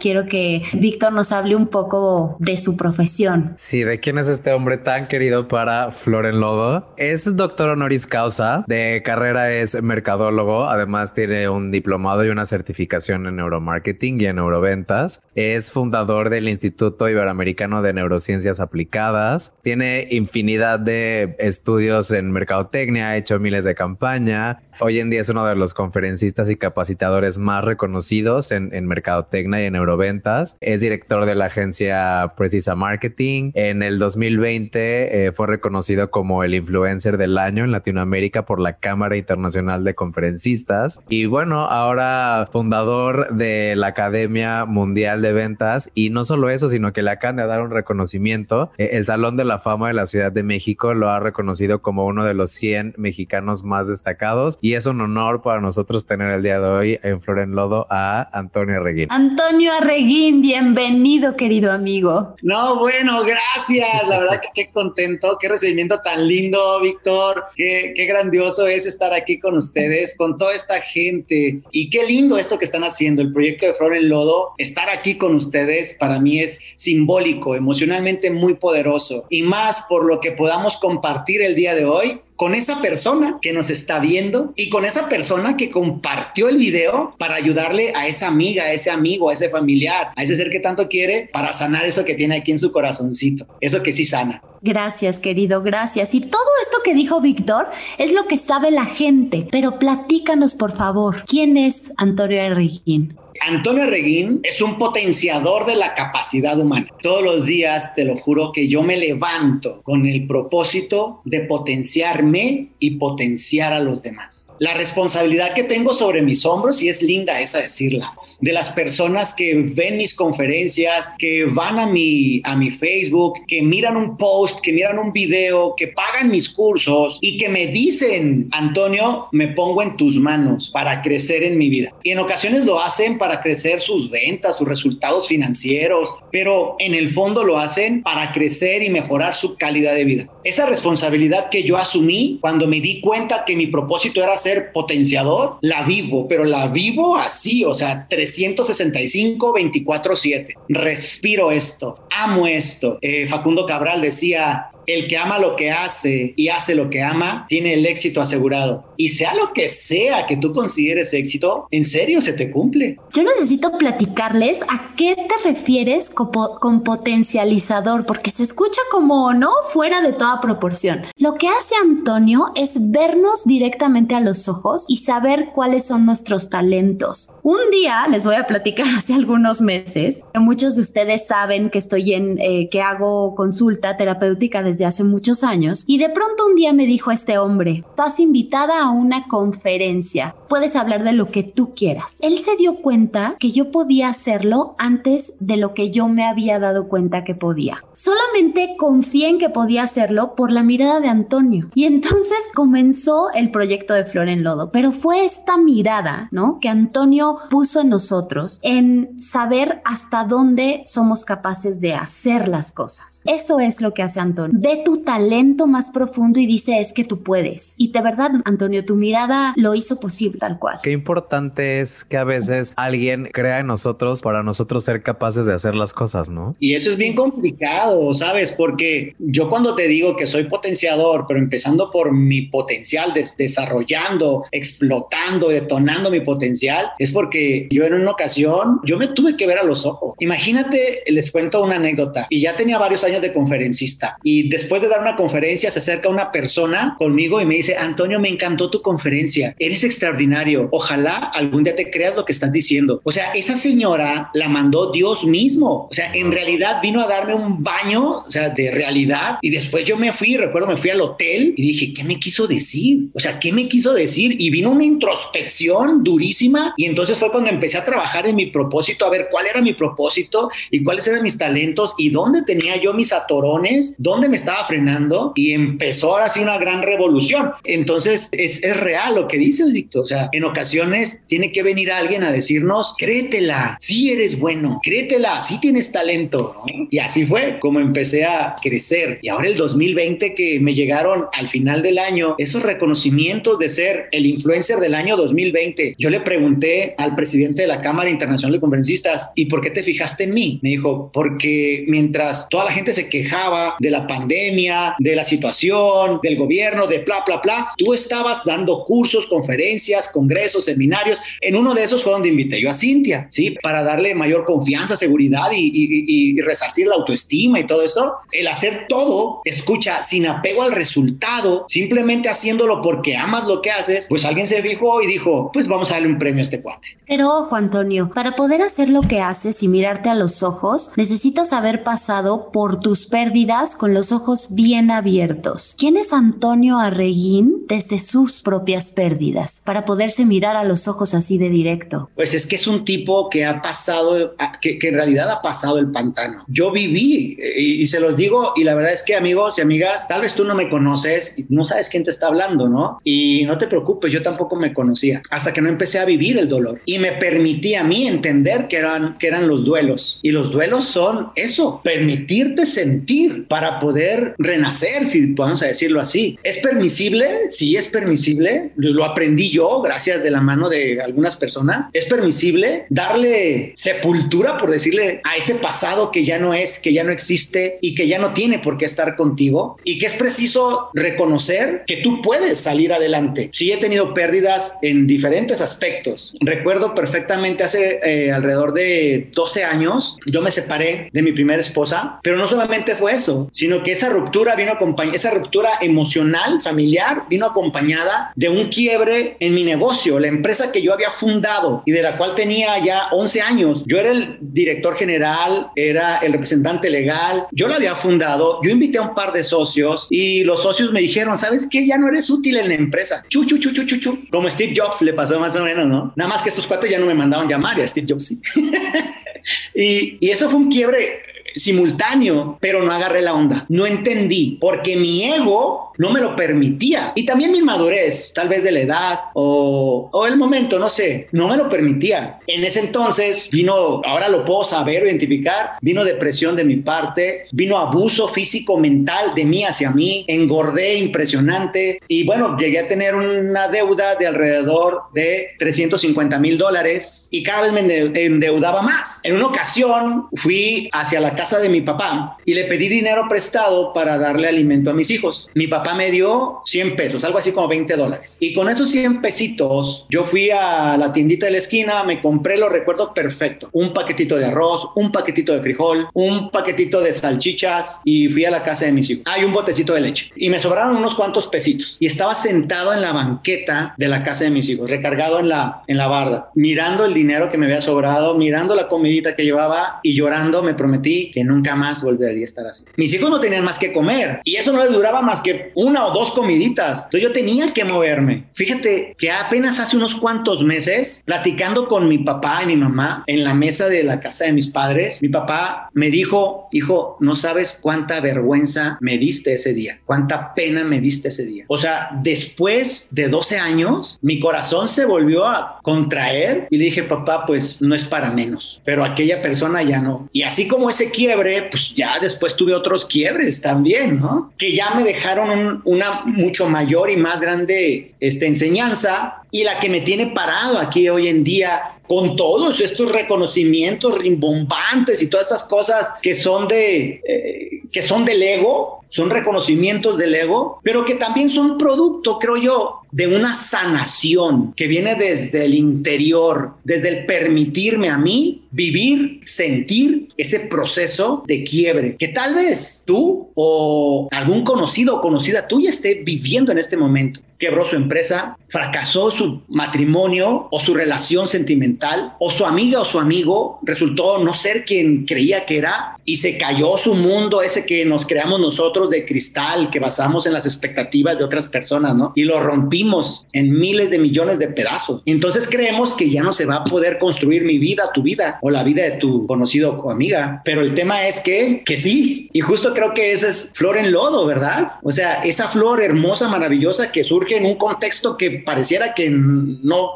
quiero 0.00 0.26
que 0.26 0.62
Víctor 0.72 1.12
nos 1.12 1.32
hable 1.32 1.54
un 1.54 1.68
poco 1.68 2.36
de 2.38 2.56
su 2.56 2.76
profesión. 2.76 3.54
Sí, 3.56 3.84
de 3.84 4.00
quién 4.00 4.18
es 4.18 4.28
este 4.28 4.52
hombre 4.52 4.78
tan 4.78 5.08
querido 5.08 5.48
para 5.48 5.92
Flor 5.92 6.26
en 6.26 6.40
Lodo. 6.40 6.94
Es 6.96 7.36
doctor 7.36 7.70
honoris 7.70 8.06
causa, 8.06 8.64
de 8.66 9.02
carrera 9.04 9.50
es 9.50 9.80
mercadólogo, 9.82 10.68
además 10.68 11.14
tiene 11.14 11.48
un 11.48 11.70
diplomado 11.70 12.24
y 12.24 12.28
una 12.28 12.46
certificación 12.46 13.26
en 13.26 13.36
neuromarketing 13.36 14.20
y 14.20 14.26
en 14.26 14.36
neuroventas. 14.36 15.22
Es 15.34 15.70
fundador 15.70 16.30
del 16.30 16.48
Instituto 16.48 17.08
Iberoamericano 17.08 17.82
de 17.82 17.92
Neurociencias 17.92 18.60
Aplicadas. 18.60 19.54
Tiene 19.62 20.08
infinidad 20.10 20.78
de 20.80 21.36
estudios 21.38 22.10
en 22.10 22.32
mercadotecnia, 22.32 23.10
ha 23.10 23.16
hecho 23.16 23.38
miles 23.38 23.64
de 23.64 23.74
campaña. 23.74 24.62
Hoy 24.80 25.00
en 25.00 25.10
día 25.10 25.20
es 25.20 25.28
uno 25.28 25.44
de 25.44 25.56
los 25.56 25.74
conferencistas 25.74 26.50
y 26.50 26.56
capacitadores 26.56 27.38
más 27.38 27.64
reconocidos 27.64 28.52
en, 28.52 28.72
en 28.72 28.86
mercadotecnia 28.86 29.27
y 29.32 29.64
en 29.64 29.72
neuroventas. 29.72 30.56
Es 30.60 30.80
director 30.80 31.26
de 31.26 31.34
la 31.34 31.46
agencia 31.46 32.32
Precisa 32.36 32.74
Marketing. 32.74 33.52
En 33.54 33.82
el 33.82 33.98
2020 33.98 35.26
eh, 35.26 35.32
fue 35.32 35.46
reconocido 35.46 36.10
como 36.10 36.44
el 36.44 36.54
influencer 36.54 37.18
del 37.18 37.38
año 37.38 37.64
en 37.64 37.72
Latinoamérica 37.72 38.46
por 38.46 38.60
la 38.60 38.74
Cámara 38.74 39.16
Internacional 39.16 39.84
de 39.84 39.94
Conferencistas. 39.94 41.00
Y 41.08 41.26
bueno, 41.26 41.60
ahora 41.60 42.48
fundador 42.50 43.34
de 43.34 43.74
la 43.76 43.88
Academia 43.88 44.64
Mundial 44.64 45.22
de 45.22 45.32
Ventas. 45.32 45.90
Y 45.94 46.10
no 46.10 46.24
solo 46.24 46.50
eso, 46.50 46.68
sino 46.68 46.92
que 46.92 47.02
le 47.02 47.10
acaban 47.10 47.36
de 47.36 47.46
dar 47.46 47.62
un 47.62 47.70
reconocimiento. 47.70 48.70
Eh, 48.78 48.90
el 48.92 49.04
Salón 49.04 49.36
de 49.36 49.44
la 49.44 49.58
Fama 49.58 49.88
de 49.88 49.94
la 49.94 50.06
Ciudad 50.06 50.32
de 50.32 50.42
México 50.42 50.94
lo 50.94 51.10
ha 51.10 51.20
reconocido 51.20 51.82
como 51.82 52.06
uno 52.06 52.24
de 52.24 52.34
los 52.34 52.50
100 52.52 52.94
mexicanos 52.96 53.64
más 53.64 53.88
destacados 53.88 54.58
y 54.60 54.74
es 54.74 54.86
un 54.86 55.00
honor 55.00 55.42
para 55.42 55.60
nosotros 55.60 56.06
tener 56.06 56.30
el 56.30 56.42
día 56.42 56.60
de 56.60 56.68
hoy 56.68 57.00
en 57.02 57.20
Flor 57.20 57.40
en 57.40 57.54
Lodo 57.54 57.86
a 57.90 58.28
Antonio 58.32 58.76
Arreguín. 58.76 59.08
Antonio 59.18 59.72
Arreguín, 59.72 60.42
bienvenido, 60.42 61.34
querido 61.34 61.72
amigo. 61.72 62.36
No, 62.40 62.78
bueno, 62.78 63.24
gracias. 63.24 64.06
La 64.06 64.20
verdad 64.20 64.40
que 64.40 64.48
qué 64.54 64.70
contento, 64.70 65.36
qué 65.40 65.48
recibimiento 65.48 66.00
tan 66.04 66.28
lindo, 66.28 66.80
Víctor. 66.80 67.46
Qué, 67.56 67.94
qué 67.96 68.06
grandioso 68.06 68.68
es 68.68 68.86
estar 68.86 69.12
aquí 69.12 69.40
con 69.40 69.56
ustedes, 69.56 70.16
con 70.16 70.38
toda 70.38 70.52
esta 70.54 70.80
gente. 70.80 71.58
Y 71.72 71.90
qué 71.90 72.06
lindo 72.06 72.38
esto 72.38 72.60
que 72.60 72.64
están 72.64 72.84
haciendo, 72.84 73.20
el 73.20 73.32
proyecto 73.32 73.66
de 73.66 73.74
Flor 73.74 73.96
en 73.96 74.08
Lodo. 74.08 74.52
Estar 74.56 74.88
aquí 74.88 75.18
con 75.18 75.34
ustedes 75.34 75.94
para 75.94 76.20
mí 76.20 76.38
es 76.38 76.60
simbólico, 76.76 77.56
emocionalmente 77.56 78.30
muy 78.30 78.54
poderoso. 78.54 79.24
Y 79.30 79.42
más 79.42 79.84
por 79.88 80.04
lo 80.04 80.20
que 80.20 80.30
podamos 80.30 80.76
compartir 80.76 81.42
el 81.42 81.56
día 81.56 81.74
de 81.74 81.86
hoy 81.86 82.20
con 82.38 82.54
esa 82.54 82.80
persona 82.80 83.38
que 83.42 83.52
nos 83.52 83.68
está 83.68 83.98
viendo 83.98 84.52
y 84.54 84.70
con 84.70 84.84
esa 84.84 85.08
persona 85.08 85.56
que 85.56 85.70
compartió 85.70 86.48
el 86.48 86.56
video 86.56 87.16
para 87.18 87.34
ayudarle 87.34 87.92
a 87.96 88.06
esa 88.06 88.28
amiga, 88.28 88.62
a 88.62 88.72
ese 88.72 88.92
amigo, 88.92 89.28
a 89.28 89.32
ese 89.32 89.50
familiar, 89.50 90.12
a 90.14 90.22
ese 90.22 90.36
ser 90.36 90.48
que 90.48 90.60
tanto 90.60 90.86
quiere 90.86 91.28
para 91.32 91.52
sanar 91.52 91.84
eso 91.84 92.04
que 92.04 92.14
tiene 92.14 92.36
aquí 92.36 92.52
en 92.52 92.60
su 92.60 92.70
corazoncito, 92.70 93.48
eso 93.60 93.82
que 93.82 93.92
sí 93.92 94.04
sana. 94.04 94.40
Gracias, 94.62 95.18
querido, 95.18 95.62
gracias. 95.62 96.14
Y 96.14 96.20
todo 96.20 96.48
esto 96.62 96.78
que 96.84 96.94
dijo 96.94 97.20
Víctor 97.20 97.66
es 97.98 98.12
lo 98.12 98.28
que 98.28 98.38
sabe 98.38 98.70
la 98.70 98.86
gente, 98.86 99.48
pero 99.50 99.80
platícanos, 99.80 100.54
por 100.54 100.72
favor, 100.72 101.24
¿quién 101.26 101.56
es 101.56 101.92
Antonio 101.96 102.40
Erreguín? 102.40 103.18
Antonio 103.40 103.86
Reguín 103.86 104.40
es 104.42 104.60
un 104.60 104.78
potenciador 104.78 105.66
de 105.66 105.76
la 105.76 105.94
capacidad 105.94 106.58
humana. 106.58 106.88
Todos 107.02 107.22
los 107.22 107.46
días, 107.46 107.94
te 107.94 108.04
lo 108.04 108.16
juro, 108.16 108.52
que 108.52 108.68
yo 108.68 108.82
me 108.82 108.96
levanto 108.96 109.82
con 109.82 110.06
el 110.06 110.26
propósito 110.26 111.20
de 111.24 111.40
potenciarme 111.40 112.68
y 112.78 112.92
potenciar 112.92 113.72
a 113.72 113.80
los 113.80 114.02
demás. 114.02 114.48
La 114.60 114.74
responsabilidad 114.74 115.54
que 115.54 115.62
tengo 115.62 115.94
sobre 115.94 116.20
mis 116.20 116.44
hombros, 116.44 116.82
y 116.82 116.88
es 116.88 117.00
linda 117.02 117.40
esa 117.40 117.60
decirla, 117.60 118.14
de 118.40 118.52
las 118.52 118.72
personas 118.72 119.32
que 119.32 119.54
ven 119.54 119.96
mis 119.96 120.14
conferencias, 120.14 121.12
que 121.16 121.44
van 121.44 121.78
a 121.78 121.86
mi, 121.86 122.40
a 122.44 122.56
mi 122.56 122.72
Facebook, 122.72 123.34
que 123.46 123.62
miran 123.62 123.96
un 123.96 124.16
post, 124.16 124.58
que 124.60 124.72
miran 124.72 124.98
un 124.98 125.12
video, 125.12 125.74
que 125.76 125.88
pagan 125.88 126.30
mis 126.30 126.48
cursos 126.48 127.18
y 127.22 127.38
que 127.38 127.48
me 127.48 127.68
dicen, 127.68 128.48
Antonio, 128.50 129.28
me 129.30 129.48
pongo 129.48 129.82
en 129.82 129.96
tus 129.96 130.18
manos 130.18 130.70
para 130.72 131.02
crecer 131.02 131.44
en 131.44 131.56
mi 131.56 131.68
vida. 131.68 131.94
Y 132.02 132.10
en 132.10 132.18
ocasiones 132.18 132.64
lo 132.64 132.80
hacen 132.80 133.16
para 133.16 133.27
crecer 133.40 133.80
sus 133.80 134.10
ventas, 134.10 134.58
sus 134.58 134.66
resultados 134.66 135.28
financieros, 135.28 136.14
pero 136.32 136.76
en 136.78 136.94
el 136.94 137.12
fondo 137.12 137.44
lo 137.44 137.58
hacen 137.58 138.02
para 138.02 138.32
crecer 138.32 138.82
y 138.82 138.90
mejorar 138.90 139.34
su 139.34 139.56
calidad 139.56 139.94
de 139.94 140.04
vida. 140.04 140.28
Esa 140.48 140.64
responsabilidad 140.64 141.50
que 141.50 141.62
yo 141.62 141.76
asumí 141.76 142.38
cuando 142.40 142.66
me 142.66 142.80
di 142.80 143.02
cuenta 143.02 143.44
que 143.44 143.54
mi 143.54 143.66
propósito 143.66 144.22
era 144.22 144.34
ser 144.34 144.72
potenciador, 144.72 145.58
la 145.60 145.84
vivo, 145.84 146.26
pero 146.26 146.46
la 146.46 146.68
vivo 146.68 147.18
así, 147.18 147.66
o 147.66 147.74
sea, 147.74 148.06
365, 148.08 149.52
24, 149.52 150.16
7. 150.16 150.54
Respiro 150.70 151.52
esto, 151.52 151.98
amo 152.10 152.46
esto. 152.46 152.96
Eh, 153.02 153.28
Facundo 153.28 153.66
Cabral 153.66 154.00
decía, 154.00 154.70
el 154.88 155.06
que 155.06 155.18
ama 155.18 155.38
lo 155.38 155.54
que 155.54 155.70
hace 155.70 156.32
y 156.34 156.48
hace 156.48 156.74
lo 156.74 156.88
que 156.88 157.02
ama, 157.02 157.44
tiene 157.48 157.74
el 157.74 157.84
éxito 157.84 158.22
asegurado. 158.22 158.84
Y 158.96 159.10
sea 159.10 159.34
lo 159.34 159.52
que 159.52 159.68
sea 159.68 160.26
que 160.26 160.38
tú 160.38 160.52
consideres 160.52 161.12
éxito, 161.12 161.68
en 161.70 161.84
serio 161.84 162.22
se 162.22 162.32
te 162.32 162.50
cumple. 162.50 162.96
Yo 163.12 163.22
necesito 163.22 163.76
platicarles 163.76 164.62
a 164.62 164.94
qué 164.96 165.14
te 165.14 165.48
refieres 165.48 166.08
con, 166.08 166.30
con 166.30 166.82
potencializador, 166.82 168.06
porque 168.06 168.30
se 168.30 168.42
escucha 168.42 168.80
como 168.90 169.34
no 169.34 169.50
fuera 169.70 170.00
de 170.00 170.14
toda 170.14 170.37
proporción. 170.40 171.02
Lo 171.16 171.34
que 171.34 171.48
hace 171.48 171.74
Antonio 171.82 172.46
es 172.54 172.90
vernos 172.90 173.44
directamente 173.44 174.14
a 174.14 174.20
los 174.20 174.48
ojos 174.48 174.84
y 174.88 174.98
saber 174.98 175.50
cuáles 175.54 175.86
son 175.86 176.06
nuestros 176.06 176.50
talentos. 176.50 177.30
Un 177.42 177.58
día 177.70 178.06
les 178.08 178.24
voy 178.24 178.36
a 178.36 178.46
platicar 178.46 178.86
hace 178.96 179.14
algunos 179.14 179.60
meses, 179.60 180.22
muchos 180.38 180.76
de 180.76 180.82
ustedes 180.82 181.26
saben 181.26 181.70
que 181.70 181.78
estoy 181.78 182.14
en, 182.14 182.38
eh, 182.38 182.68
que 182.70 182.82
hago 182.82 183.34
consulta 183.34 183.96
terapéutica 183.96 184.62
desde 184.62 184.84
hace 184.84 185.04
muchos 185.04 185.44
años 185.44 185.84
y 185.86 185.98
de 185.98 186.08
pronto 186.08 186.46
un 186.46 186.54
día 186.54 186.72
me 186.72 186.86
dijo 186.86 187.10
este 187.10 187.38
hombre, 187.38 187.84
estás 187.88 188.20
invitada 188.20 188.82
a 188.82 188.90
una 188.90 189.28
conferencia, 189.28 190.34
puedes 190.48 190.76
hablar 190.76 191.04
de 191.04 191.12
lo 191.12 191.30
que 191.30 191.42
tú 191.42 191.74
quieras. 191.74 192.18
Él 192.22 192.38
se 192.38 192.56
dio 192.56 192.76
cuenta 192.76 193.36
que 193.38 193.52
yo 193.52 193.70
podía 193.70 194.08
hacerlo 194.08 194.74
antes 194.78 195.34
de 195.40 195.56
lo 195.56 195.74
que 195.74 195.90
yo 195.90 196.08
me 196.08 196.24
había 196.24 196.58
dado 196.58 196.88
cuenta 196.88 197.24
que 197.24 197.34
podía. 197.34 197.82
Solamente 197.92 198.76
confié 198.78 199.28
en 199.28 199.38
que 199.38 199.50
podía 199.50 199.82
hacerlo 199.82 200.17
por 200.34 200.52
la 200.52 200.62
mirada 200.62 201.00
de 201.00 201.08
Antonio 201.08 201.68
y 201.74 201.84
entonces 201.84 202.38
comenzó 202.54 203.30
el 203.32 203.50
proyecto 203.50 203.94
de 203.94 204.04
Flor 204.04 204.28
en 204.28 204.44
Lodo, 204.44 204.70
pero 204.72 204.92
fue 204.92 205.24
esta 205.24 205.56
mirada, 205.56 206.28
¿no? 206.30 206.58
Que 206.60 206.68
Antonio 206.68 207.38
puso 207.50 207.80
en 207.80 207.88
nosotros 207.88 208.60
en 208.62 209.20
saber 209.20 209.80
hasta 209.84 210.24
dónde 210.24 210.82
somos 210.86 211.24
capaces 211.24 211.80
de 211.80 211.94
hacer 211.94 212.48
las 212.48 212.72
cosas. 212.72 213.22
Eso 213.26 213.60
es 213.60 213.80
lo 213.80 213.92
que 213.92 214.02
hace 214.02 214.20
Antonio 214.20 214.58
ve 214.60 214.82
tu 214.84 215.02
talento 215.02 215.66
más 215.66 215.90
profundo 215.90 216.40
y 216.40 216.46
dice 216.46 216.80
es 216.80 216.92
que 216.92 217.04
tú 217.04 217.22
puedes. 217.22 217.74
Y 217.78 217.92
de 217.92 218.00
verdad, 218.00 218.30
Antonio, 218.44 218.84
tu 218.84 218.96
mirada 218.96 219.54
lo 219.56 219.74
hizo 219.74 220.00
posible 220.00 220.38
tal 220.38 220.58
cual. 220.58 220.78
Qué 220.82 220.92
importante 220.92 221.80
es 221.80 222.04
que 222.04 222.16
a 222.16 222.24
veces 222.24 222.74
alguien 222.76 223.28
crea 223.32 223.60
en 223.60 223.66
nosotros 223.66 224.22
para 224.22 224.42
nosotros 224.42 224.84
ser 224.84 225.02
capaces 225.02 225.46
de 225.46 225.54
hacer 225.54 225.74
las 225.74 225.92
cosas, 225.92 226.28
¿no? 226.28 226.54
Y 226.58 226.74
eso 226.74 226.90
es 226.90 226.96
bien 226.96 227.14
complicado, 227.14 228.12
¿sabes? 228.14 228.52
Porque 228.52 229.12
yo 229.18 229.48
cuando 229.48 229.74
te 229.74 229.88
digo 229.88 230.07
que 230.16 230.26
soy 230.26 230.44
potenciador, 230.44 231.24
pero 231.26 231.40
empezando 231.40 231.90
por 231.90 232.12
mi 232.12 232.42
potencial, 232.42 233.12
des 233.14 233.36
desarrollando, 233.36 234.44
explotando, 234.52 235.48
detonando 235.48 236.10
mi 236.10 236.20
potencial, 236.20 236.90
es 236.98 237.10
porque 237.10 237.66
yo 237.70 237.84
en 237.84 237.94
una 237.94 238.12
ocasión, 238.12 238.80
yo 238.84 238.98
me 238.98 239.08
tuve 239.08 239.36
que 239.36 239.46
ver 239.46 239.58
a 239.58 239.64
los 239.64 239.86
ojos. 239.86 240.14
Imagínate, 240.18 241.02
les 241.06 241.30
cuento 241.30 241.62
una 241.62 241.76
anécdota, 241.76 242.26
y 242.30 242.40
ya 242.40 242.56
tenía 242.56 242.78
varios 242.78 243.04
años 243.04 243.22
de 243.22 243.32
conferencista, 243.32 244.16
y 244.22 244.48
después 244.48 244.82
de 244.82 244.88
dar 244.88 245.00
una 245.00 245.16
conferencia 245.16 245.70
se 245.70 245.78
acerca 245.78 246.08
una 246.08 246.32
persona 246.32 246.96
conmigo 246.98 247.40
y 247.40 247.46
me 247.46 247.56
dice, 247.56 247.76
Antonio, 247.76 248.20
me 248.20 248.28
encantó 248.28 248.70
tu 248.70 248.82
conferencia, 248.82 249.54
eres 249.58 249.84
extraordinario, 249.84 250.68
ojalá 250.72 251.30
algún 251.34 251.64
día 251.64 251.74
te 251.74 251.90
creas 251.90 252.16
lo 252.16 252.24
que 252.24 252.32
estás 252.32 252.52
diciendo. 252.52 253.00
O 253.04 253.12
sea, 253.12 253.32
esa 253.32 253.56
señora 253.56 254.30
la 254.34 254.48
mandó 254.48 254.90
Dios 254.90 255.24
mismo, 255.24 255.88
o 255.90 255.94
sea, 255.94 256.12
en 256.12 256.32
realidad 256.32 256.80
vino 256.82 257.00
a 257.00 257.08
darme 257.08 257.34
un 257.34 257.62
baño, 257.62 258.18
o 258.20 258.30
sea, 258.30 258.50
de 258.50 258.70
realidad 258.70 259.38
y 259.42 259.50
después 259.50 259.84
yo 259.84 259.96
me 259.98 260.12
fui, 260.12 260.36
recuerdo, 260.36 260.68
me 260.68 260.76
fui 260.76 260.90
al 260.90 261.00
hotel 261.00 261.54
y 261.56 261.62
dije, 261.62 261.92
¿qué 261.92 262.04
me 262.04 262.18
quiso 262.18 262.46
decir? 262.46 263.08
O 263.14 263.20
sea, 263.20 263.38
¿qué 263.38 263.52
me 263.52 263.68
quiso 263.68 263.94
decir? 263.94 264.36
Y 264.38 264.50
vino 264.50 264.70
una 264.70 264.84
introspección 264.84 266.04
durísima 266.04 266.74
y 266.76 266.84
entonces 266.84 267.16
fue 267.16 267.30
cuando 267.30 267.50
empecé 267.50 267.78
a 267.78 267.84
trabajar 267.84 268.26
en 268.26 268.36
mi 268.36 268.46
propósito, 268.46 269.04
a 269.06 269.10
ver 269.10 269.28
cuál 269.30 269.46
era 269.46 269.60
mi 269.60 269.74
propósito 269.74 270.50
y 270.70 270.82
cuáles 270.82 271.06
eran 271.06 271.22
mis 271.22 271.38
talentos 271.38 271.94
y 271.98 272.10
dónde 272.10 272.42
tenía 272.42 272.76
yo 272.76 272.94
mis 272.94 273.12
atorones, 273.12 273.96
dónde 273.98 274.28
me 274.28 274.36
estaba 274.36 274.66
frenando 274.66 275.32
y 275.34 275.52
empezó 275.52 276.12
ahora 276.12 276.28
sí 276.28 276.40
una 276.40 276.58
gran 276.58 276.82
revolución. 276.82 277.52
Entonces 277.64 278.30
es, 278.32 278.62
es 278.62 278.76
real 278.76 279.14
lo 279.14 279.28
que 279.28 279.38
dices, 279.38 279.72
Víctor. 279.72 280.02
O 280.02 280.06
sea, 280.06 280.28
en 280.32 280.44
ocasiones 280.44 281.20
tiene 281.26 281.52
que 281.52 281.62
venir 281.62 281.90
alguien 281.90 282.24
a 282.24 282.32
decirnos, 282.32 282.94
créetela, 282.98 283.76
sí 283.80 284.10
eres 284.10 284.38
bueno, 284.38 284.80
créetela, 284.82 285.40
sí 285.42 285.60
tienes 285.60 285.92
talento. 285.92 286.56
Y 286.90 286.98
así 286.98 287.26
fue 287.26 287.58
como 287.60 287.80
empecé 287.80 288.24
a 288.24 288.56
crecer. 288.62 289.18
Y 289.22 289.28
ahora 289.28 289.48
el 289.48 289.56
2020 289.88 290.34
que 290.34 290.60
me 290.60 290.74
llegaron 290.74 291.26
al 291.32 291.48
final 291.48 291.82
del 291.82 291.98
año, 291.98 292.34
esos 292.38 292.62
reconocimientos 292.62 293.58
de 293.58 293.68
ser 293.68 294.08
el 294.12 294.26
influencer 294.26 294.78
del 294.78 294.94
año 294.94 295.16
2020, 295.16 295.94
yo 295.98 296.10
le 296.10 296.20
pregunté 296.20 296.94
al 296.98 297.14
presidente 297.14 297.62
de 297.62 297.68
la 297.68 297.80
Cámara 297.80 298.10
Internacional 298.10 298.52
de 298.52 298.60
Conferencistas, 298.60 299.30
¿y 299.34 299.46
por 299.46 299.60
qué 299.60 299.70
te 299.70 299.82
fijaste 299.82 300.24
en 300.24 300.34
mí? 300.34 300.60
Me 300.62 300.70
dijo, 300.70 301.10
porque 301.12 301.84
mientras 301.88 302.48
toda 302.48 302.64
la 302.64 302.72
gente 302.72 302.92
se 302.92 303.08
quejaba 303.08 303.76
de 303.78 303.90
la 303.90 304.06
pandemia, 304.06 304.94
de 304.98 305.16
la 305.16 305.24
situación, 305.24 306.20
del 306.22 306.36
gobierno, 306.36 306.86
de 306.86 306.98
bla, 306.98 307.22
bla, 307.26 307.40
bla, 307.42 307.68
tú 307.76 307.94
estabas 307.94 308.44
dando 308.44 308.84
cursos, 308.84 309.26
conferencias, 309.26 310.08
congresos, 310.08 310.64
seminarios. 310.64 311.18
En 311.40 311.56
uno 311.56 311.74
de 311.74 311.84
esos 311.84 312.02
fue 312.02 312.12
donde 312.12 312.28
invité 312.28 312.60
yo 312.60 312.70
a 312.70 312.74
Cintia, 312.74 313.28
¿sí? 313.30 313.56
Para 313.62 313.82
darle 313.82 314.14
mayor 314.14 314.44
confianza, 314.44 314.96
seguridad 314.96 315.50
y, 315.52 315.66
y, 315.66 316.34
y 316.38 316.40
resarcir 316.40 316.86
la 316.86 316.96
autoestima 316.96 317.60
y 317.60 317.66
todo 317.66 317.82
esto. 317.82 318.14
El 318.32 318.48
hacer 318.48 318.86
todo, 318.88 319.40
escucha, 319.44 319.77
sin 320.02 320.26
apego 320.26 320.62
al 320.62 320.72
resultado, 320.72 321.64
simplemente 321.68 322.28
haciéndolo 322.28 322.82
porque 322.82 323.16
amas 323.16 323.46
lo 323.46 323.60
que 323.62 323.70
haces, 323.70 324.06
pues 324.08 324.24
alguien 324.24 324.48
se 324.48 324.62
fijó 324.62 325.02
y 325.02 325.06
dijo, 325.06 325.50
pues 325.52 325.68
vamos 325.68 325.90
a 325.90 325.94
darle 325.94 326.08
un 326.08 326.18
premio 326.18 326.40
a 326.40 326.42
este 326.42 326.60
cuate. 326.60 326.88
Pero 327.06 327.28
ojo, 327.28 327.56
Antonio, 327.56 328.10
para 328.14 328.32
poder 328.32 328.62
hacer 328.62 328.88
lo 328.88 329.02
que 329.02 329.20
haces 329.20 329.62
y 329.62 329.68
mirarte 329.68 330.10
a 330.10 330.14
los 330.14 330.42
ojos, 330.42 330.92
necesitas 330.96 331.52
haber 331.52 331.82
pasado 331.82 332.50
por 332.52 332.80
tus 332.80 333.06
pérdidas 333.06 333.76
con 333.76 333.94
los 333.94 334.12
ojos 334.12 334.48
bien 334.50 334.90
abiertos. 334.90 335.74
¿Quién 335.78 335.96
es 335.96 336.12
Antonio 336.12 336.78
Arreguín 336.78 337.64
desde 337.68 337.98
sus 338.00 338.42
propias 338.42 338.90
pérdidas 338.90 339.62
para 339.64 339.84
poderse 339.84 340.24
mirar 340.24 340.56
a 340.56 340.64
los 340.64 340.88
ojos 340.88 341.14
así 341.14 341.38
de 341.38 341.48
directo? 341.48 342.08
Pues 342.14 342.34
es 342.34 342.46
que 342.46 342.56
es 342.56 342.66
un 342.66 342.84
tipo 342.84 343.28
que 343.30 343.44
ha 343.44 343.62
pasado, 343.62 344.34
que, 344.60 344.78
que 344.78 344.88
en 344.88 344.94
realidad 344.94 345.30
ha 345.30 345.42
pasado 345.42 345.78
el 345.78 345.90
pantano. 345.90 346.44
Yo 346.48 346.70
viví 346.70 347.36
y, 347.38 347.80
y, 347.80 347.86
se 347.86 348.00
los 348.00 348.16
digo 348.16 348.52
y 348.56 348.64
la 348.64 348.74
verdad 348.74 348.92
es 348.92 349.02
que 349.02 349.14
amigos 349.14 349.58
y 349.58 349.62
amigas, 349.68 350.08
tal 350.08 350.22
vez 350.22 350.34
tú 350.34 350.44
no 350.44 350.54
me 350.54 350.70
conoces 350.70 351.34
y 351.36 351.44
no 351.50 351.66
sabes 351.66 351.90
quién 351.90 352.02
te 352.02 352.10
está 352.10 352.28
hablando, 352.28 352.68
¿no? 352.68 352.98
Y 353.04 353.44
no 353.44 353.58
te 353.58 353.66
preocupes, 353.66 354.10
yo 354.10 354.22
tampoco 354.22 354.56
me 354.56 354.72
conocía 354.72 355.20
hasta 355.30 355.52
que 355.52 355.60
no 355.60 355.68
empecé 355.68 355.98
a 355.98 356.06
vivir 356.06 356.38
el 356.38 356.48
dolor 356.48 356.80
y 356.86 356.98
me 356.98 357.12
permití 357.12 357.74
a 357.74 357.84
mí 357.84 358.08
entender 358.08 358.66
que 358.66 358.78
eran, 358.78 359.18
que 359.18 359.28
eran 359.28 359.46
los 359.46 359.64
duelos. 359.64 360.20
Y 360.22 360.30
los 360.30 360.50
duelos 360.50 360.86
son 360.86 361.32
eso, 361.34 361.82
permitirte 361.84 362.64
sentir 362.64 363.46
para 363.46 363.78
poder 363.78 364.34
renacer, 364.38 365.06
si 365.06 365.26
podemos 365.28 365.60
decirlo 365.60 366.00
así. 366.00 366.38
¿Es 366.42 366.58
permisible? 366.58 367.50
Sí, 367.50 367.76
es 367.76 367.88
permisible. 367.88 368.70
Lo 368.76 369.04
aprendí 369.04 369.50
yo 369.50 369.82
gracias 369.82 370.22
de 370.22 370.30
la 370.30 370.40
mano 370.40 370.70
de 370.70 371.02
algunas 371.02 371.36
personas. 371.36 371.90
¿Es 371.92 372.06
permisible 372.06 372.86
darle 372.88 373.72
sepultura, 373.76 374.56
por 374.56 374.70
decirle, 374.70 375.20
a 375.24 375.36
ese 375.36 375.56
pasado 375.56 376.10
que 376.10 376.24
ya 376.24 376.38
no 376.38 376.54
es, 376.54 376.78
que 376.78 376.92
ya 376.92 377.04
no 377.04 377.12
existe 377.12 377.78
y 377.80 377.94
que 377.94 378.08
ya 378.08 378.18
no 378.18 378.32
tiene 378.32 378.58
por 378.60 378.78
qué 378.78 378.84
estar 378.86 379.16
contigo? 379.16 379.57
Y 379.84 379.98
que 379.98 380.06
es 380.06 380.14
preciso 380.14 380.90
reconocer 380.94 381.84
que 381.86 381.98
tú 381.98 382.20
puedes 382.22 382.60
salir 382.60 382.92
adelante. 382.92 383.50
Sí, 383.52 383.72
he 383.72 383.76
tenido 383.76 384.14
pérdidas 384.14 384.78
en 384.82 385.06
diferentes 385.06 385.60
aspectos. 385.60 386.34
Recuerdo 386.40 386.94
perfectamente 386.94 387.64
hace 387.64 388.00
eh, 388.02 388.32
alrededor 388.32 388.72
de 388.72 389.30
12 389.32 389.64
años, 389.64 390.18
yo 390.26 390.42
me 390.42 390.50
separé 390.50 391.08
de 391.12 391.22
mi 391.22 391.32
primera 391.32 391.60
esposa, 391.60 392.20
pero 392.22 392.36
no 392.36 392.48
solamente 392.48 392.96
fue 392.96 393.12
eso, 393.12 393.48
sino 393.52 393.82
que 393.82 393.92
esa 393.92 394.10
ruptura 394.10 394.54
vino 394.54 394.72
acompañada, 394.72 395.16
esa 395.16 395.30
ruptura 395.30 395.70
emocional, 395.80 396.60
familiar, 396.62 397.24
vino 397.28 397.46
acompañada 397.46 398.32
de 398.34 398.48
un 398.48 398.68
quiebre 398.68 399.36
en 399.40 399.54
mi 399.54 399.64
negocio, 399.64 400.18
la 400.18 400.28
empresa 400.28 400.72
que 400.72 400.82
yo 400.82 400.92
había 400.92 401.10
fundado 401.10 401.82
y 401.84 401.92
de 401.92 402.02
la 402.02 402.16
cual 402.16 402.34
tenía 402.34 402.78
ya 402.84 403.08
11 403.12 403.40
años. 403.40 403.82
Yo 403.86 403.98
era 403.98 404.10
el 404.10 404.38
director 404.40 404.96
general, 404.96 405.70
era 405.76 406.18
el 406.18 406.32
representante 406.32 406.90
legal, 406.90 407.46
yo 407.52 407.68
la 407.68 407.76
había 407.76 407.96
fundado, 407.96 408.60
yo 408.62 408.70
invité 408.70 408.98
a 408.98 409.02
un 409.02 409.14
par 409.14 409.32
de 409.32 409.44
socios 409.48 410.06
y 410.10 410.44
los 410.44 410.62
socios 410.62 410.92
me 410.92 411.00
dijeron, 411.00 411.36
¿sabes 411.38 411.68
qué? 411.70 411.86
Ya 411.86 411.98
no 411.98 412.08
eres 412.08 412.28
útil 412.30 412.56
en 412.56 412.68
la 412.68 412.74
empresa. 412.74 413.24
Chu, 413.28 413.44
chu, 413.44 413.58
chu, 413.58 413.72
chu, 413.72 413.84
chu, 413.86 413.98
chu. 413.98 414.18
Como 414.30 414.48
Steve 414.50 414.74
Jobs 414.76 415.02
le 415.02 415.12
pasó 415.12 415.38
más 415.38 415.56
o 415.56 415.64
menos, 415.64 415.86
¿no? 415.86 416.12
Nada 416.16 416.30
más 416.30 416.42
que 416.42 416.48
estos 416.48 416.66
cuates 416.66 416.90
ya 416.90 416.98
no 416.98 417.06
me 417.06 417.14
mandaban 417.14 417.48
llamar 417.48 417.80
a 417.80 417.86
Steve 417.86 418.06
Jobs 418.08 418.32
y, 419.74 420.18
y 420.20 420.30
eso 420.30 420.48
fue 420.50 420.58
un 420.58 420.70
quiebre 420.70 421.27
simultáneo, 421.54 422.58
pero 422.60 422.82
no 422.82 422.92
agarré 422.92 423.22
la 423.22 423.34
onda. 423.34 423.66
No 423.68 423.86
entendí, 423.86 424.58
porque 424.60 424.96
mi 424.96 425.24
ego 425.24 425.88
no 425.98 426.10
me 426.10 426.20
lo 426.20 426.34
permitía. 426.34 427.12
Y 427.14 427.26
también 427.26 427.52
mi 427.52 427.60
madurez, 427.60 428.32
tal 428.34 428.48
vez 428.48 428.62
de 428.62 428.72
la 428.72 428.80
edad 428.80 429.20
o, 429.34 430.08
o, 430.12 430.26
el 430.26 430.36
momento, 430.36 430.78
no 430.78 430.88
sé, 430.88 431.28
no 431.32 431.48
me 431.48 431.56
lo 431.56 431.68
permitía. 431.68 432.38
En 432.46 432.64
ese 432.64 432.80
entonces 432.80 433.50
vino, 433.50 434.00
ahora 434.04 434.28
lo 434.28 434.44
puedo 434.44 434.64
saber, 434.64 435.04
identificar, 435.04 435.76
vino 435.82 436.04
depresión 436.04 436.56
de 436.56 436.64
mi 436.64 436.76
parte, 436.76 437.46
vino 437.52 437.76
abuso 437.76 438.28
físico, 438.28 438.78
mental 438.78 439.34
de 439.34 439.44
mí 439.44 439.64
hacia 439.64 439.90
mí, 439.90 440.24
engordé 440.28 440.96
impresionante 440.96 442.00
y 442.06 442.24
bueno, 442.24 442.56
llegué 442.56 442.78
a 442.78 442.88
tener 442.88 443.14
una 443.14 443.68
deuda 443.68 444.14
de 444.14 444.26
alrededor 444.26 445.02
de 445.14 445.48
350 445.58 446.38
mil 446.38 446.56
dólares 446.56 447.28
y 447.30 447.42
cada 447.42 447.62
vez 447.62 447.72
me 447.72 448.24
endeudaba 448.24 448.82
más. 448.82 449.20
En 449.24 449.34
una 449.34 449.46
ocasión 449.46 450.28
fui 450.34 450.88
hacia 450.92 451.20
la 451.20 451.34
casa 451.38 451.60
de 451.60 451.68
mi 451.68 451.82
papá 451.82 452.36
y 452.44 452.52
le 452.52 452.64
pedí 452.64 452.88
dinero 452.88 453.26
prestado 453.28 453.92
para 453.92 454.18
darle 454.18 454.48
alimento 454.48 454.90
a 454.90 454.92
mis 454.92 455.08
hijos. 455.08 455.48
Mi 455.54 455.68
papá 455.68 455.94
me 455.94 456.10
dio 456.10 456.62
100 456.64 456.96
pesos, 456.96 457.22
algo 457.22 457.38
así 457.38 457.52
como 457.52 457.68
20 457.68 457.96
dólares. 457.96 458.36
Y 458.40 458.52
con 458.52 458.68
esos 458.68 458.90
100 458.90 459.22
pesitos, 459.22 460.04
yo 460.10 460.24
fui 460.24 460.50
a 460.50 460.96
la 460.96 461.12
tiendita 461.12 461.46
de 461.46 461.52
la 461.52 461.58
esquina, 461.58 462.02
me 462.02 462.20
compré, 462.20 462.58
lo 462.58 462.68
recuerdo 462.68 463.14
perfecto, 463.14 463.68
un 463.70 463.92
paquetito 463.92 464.36
de 464.36 464.46
arroz, 464.46 464.88
un 464.96 465.12
paquetito 465.12 465.52
de 465.52 465.62
frijol, 465.62 466.08
un 466.12 466.50
paquetito 466.50 467.00
de 467.00 467.12
salchichas 467.12 468.00
y 468.04 468.28
fui 468.28 468.44
a 468.44 468.50
la 468.50 468.64
casa 468.64 468.86
de 468.86 468.92
mis 468.92 469.08
hijos. 469.08 469.22
Hay 469.26 469.44
un 469.44 469.52
botecito 469.52 469.94
de 469.94 470.00
leche. 470.00 470.32
Y 470.34 470.50
me 470.50 470.58
sobraron 470.58 470.96
unos 470.96 471.14
cuantos 471.14 471.46
pesitos. 471.46 471.98
Y 472.00 472.06
estaba 472.06 472.34
sentado 472.34 472.92
en 472.92 473.00
la 473.00 473.12
banqueta 473.12 473.94
de 473.96 474.08
la 474.08 474.24
casa 474.24 474.42
de 474.42 474.50
mis 474.50 474.68
hijos, 474.68 474.90
recargado 474.90 475.38
en 475.38 475.50
la, 475.50 475.84
en 475.86 475.98
la 475.98 476.08
barda, 476.08 476.50
mirando 476.56 477.04
el 477.04 477.14
dinero 477.14 477.48
que 477.48 477.58
me 477.58 477.66
había 477.66 477.80
sobrado, 477.80 478.34
mirando 478.34 478.74
la 478.74 478.88
comidita 478.88 479.36
que 479.36 479.44
llevaba 479.44 480.00
y 480.02 480.16
llorando 480.16 480.64
me 480.64 480.74
prometí 480.74 481.27
que 481.30 481.44
nunca 481.44 481.74
más 481.74 482.02
volvería 482.02 482.42
a 482.42 482.44
estar 482.44 482.66
así. 482.66 482.84
Mis 482.96 483.12
hijos 483.14 483.30
no 483.30 483.40
tenían 483.40 483.64
más 483.64 483.78
que 483.78 483.92
comer 483.92 484.40
y 484.44 484.56
eso 484.56 484.72
no 484.72 484.82
les 484.82 484.92
duraba 484.92 485.22
más 485.22 485.40
que 485.40 485.72
una 485.74 486.06
o 486.06 486.12
dos 486.12 486.32
comiditas. 486.32 487.04
Entonces 487.04 487.22
yo 487.22 487.32
tenía 487.32 487.72
que 487.72 487.84
moverme. 487.84 488.44
Fíjate 488.54 489.14
que 489.18 489.30
apenas 489.30 489.78
hace 489.78 489.96
unos 489.96 490.14
cuantos 490.14 490.62
meses, 490.64 491.22
platicando 491.24 491.88
con 491.88 492.08
mi 492.08 492.18
papá 492.18 492.60
y 492.62 492.66
mi 492.66 492.76
mamá 492.76 493.24
en 493.26 493.44
la 493.44 493.54
mesa 493.54 493.88
de 493.88 494.02
la 494.02 494.20
casa 494.20 494.46
de 494.46 494.52
mis 494.52 494.66
padres, 494.66 495.22
mi 495.22 495.28
papá 495.28 495.90
me 495.94 496.10
dijo, 496.10 496.68
hijo, 496.72 497.16
no 497.20 497.34
sabes 497.34 497.78
cuánta 497.80 498.20
vergüenza 498.20 498.98
me 499.00 499.18
diste 499.18 499.54
ese 499.54 499.74
día, 499.74 500.00
cuánta 500.04 500.54
pena 500.54 500.84
me 500.84 501.00
diste 501.00 501.28
ese 501.28 501.44
día. 501.44 501.64
O 501.68 501.78
sea, 501.78 502.10
después 502.22 503.08
de 503.10 503.28
12 503.28 503.58
años, 503.58 504.18
mi 504.22 504.40
corazón 504.40 504.88
se 504.88 505.04
volvió 505.04 505.46
a 505.46 505.78
contraer 505.82 506.66
y 506.70 506.78
le 506.78 506.86
dije, 506.86 507.02
papá, 507.04 507.44
pues 507.46 507.80
no 507.80 507.94
es 507.94 508.04
para 508.04 508.30
menos, 508.30 508.80
pero 508.84 509.04
aquella 509.04 509.42
persona 509.42 509.82
ya 509.82 510.00
no. 510.00 510.28
Y 510.32 510.42
así 510.42 510.68
como 510.68 510.90
ese 510.90 511.10
quiebre, 511.18 511.68
pues 511.70 511.94
ya 511.94 512.18
después 512.20 512.54
tuve 512.54 512.74
otros 512.74 513.04
quiebres 513.06 513.60
también, 513.60 514.20
¿no? 514.20 514.52
Que 514.56 514.72
ya 514.72 514.90
me 514.90 515.02
dejaron 515.02 515.50
un 515.50 515.82
una 515.98 516.22
mucho 516.24 516.68
mayor 516.68 517.10
y 517.10 517.16
más 517.16 517.40
grande 517.40 518.12
esta 518.20 518.46
enseñanza 518.46 519.42
y 519.50 519.64
la 519.64 519.78
que 519.78 519.88
me 519.88 520.00
tiene 520.00 520.28
parado 520.28 520.78
aquí 520.78 521.08
hoy 521.08 521.28
en 521.28 521.44
día 521.44 521.98
con 522.06 522.36
todos 522.36 522.80
estos 522.80 523.12
reconocimientos 523.12 524.18
rimbombantes 524.18 525.22
y 525.22 525.28
todas 525.28 525.46
estas 525.46 525.64
cosas 525.64 526.14
que 526.22 526.34
son 526.34 526.66
de 526.68 527.20
eh, 527.26 527.68
que 527.90 528.02
son 528.02 528.24
del 528.24 528.42
ego, 528.42 529.00
son 529.08 529.30
reconocimientos 529.30 530.18
del 530.18 530.34
ego, 530.34 530.78
pero 530.82 531.04
que 531.04 531.14
también 531.14 531.48
son 531.48 531.78
producto, 531.78 532.38
creo 532.38 532.56
yo, 532.56 533.00
de 533.10 533.26
una 533.26 533.54
sanación 533.54 534.74
que 534.74 534.86
viene 534.86 535.14
desde 535.14 535.64
el 535.64 535.74
interior, 535.74 536.74
desde 536.84 537.08
el 537.08 537.26
permitirme 537.26 538.10
a 538.10 538.18
mí 538.18 538.62
vivir, 538.70 539.40
sentir 539.44 540.28
ese 540.36 540.60
proceso 540.60 541.42
de 541.46 541.64
quiebre 541.64 542.16
que 542.16 542.28
tal 542.28 542.54
vez 542.54 543.02
tú 543.06 543.48
o 543.54 544.28
algún 544.30 544.64
conocido 544.64 545.16
o 545.16 545.20
conocida 545.22 545.66
tuya 545.66 545.90
esté 545.90 546.14
viviendo 546.22 546.72
en 546.72 546.78
este 546.78 546.96
momento. 546.96 547.40
Quebró 547.58 547.86
su 547.86 547.96
empresa, 547.96 548.56
fracasó 548.68 549.30
su 549.30 549.62
matrimonio 549.68 550.68
o 550.70 550.80
su 550.80 550.94
relación 550.94 551.48
sentimental, 551.48 552.34
o 552.38 552.50
su 552.50 552.64
amiga 552.64 553.00
o 553.00 553.04
su 553.04 553.18
amigo 553.18 553.80
resultó 553.82 554.42
no 554.42 554.54
ser 554.54 554.84
quien 554.84 555.26
creía 555.26 555.66
que 555.66 555.78
era 555.78 556.16
y 556.24 556.36
se 556.36 556.58
cayó 556.58 556.98
su 556.98 557.14
mundo 557.14 557.62
ese 557.62 557.86
que 557.86 558.04
nos 558.04 558.26
creamos 558.26 558.60
nosotros 558.60 559.08
de 559.10 559.24
cristal, 559.24 559.90
que 559.90 559.98
basamos 559.98 560.46
en 560.46 560.52
las 560.52 560.66
expectativas 560.66 561.38
de 561.38 561.44
otras 561.44 561.68
personas, 561.68 562.14
¿no? 562.14 562.32
Y 562.36 562.44
lo 562.44 562.60
rompimos 562.60 563.46
en 563.52 563.72
miles 563.72 564.10
de 564.10 564.18
millones 564.18 564.58
de 564.58 564.68
pedazos. 564.68 565.22
Entonces 565.24 565.66
creemos 565.68 566.12
que 566.12 566.30
ya 566.30 566.42
no 566.42 566.52
se 566.52 566.66
va 566.66 566.76
a 566.76 566.84
poder 566.84 567.18
construir 567.18 567.64
mi 567.64 567.78
vida, 567.78 568.10
tu 568.12 568.22
vida 568.22 568.58
o 568.60 568.70
la 568.70 568.84
vida 568.84 569.04
de 569.04 569.12
tu 569.12 569.46
conocido 569.46 569.92
o 569.92 570.10
amiga. 570.10 570.60
Pero 570.64 570.82
el 570.82 570.94
tema 570.94 571.26
es 571.26 571.40
que, 571.40 571.82
que 571.84 571.96
sí. 571.96 572.50
Y 572.52 572.60
justo 572.60 572.92
creo 572.92 573.14
que 573.14 573.32
esa 573.32 573.48
es 573.48 573.72
flor 573.74 573.96
en 573.96 574.12
lodo, 574.12 574.44
¿verdad? 574.46 574.92
O 575.02 575.12
sea, 575.12 575.42
esa 575.42 575.68
flor 575.68 576.02
hermosa, 576.02 576.48
maravillosa 576.48 577.10
que 577.10 577.24
surge 577.24 577.47
en 577.56 577.66
un 577.66 577.76
contexto 577.76 578.36
que 578.36 578.62
pareciera 578.64 579.14
que 579.14 579.30
no, 579.30 580.12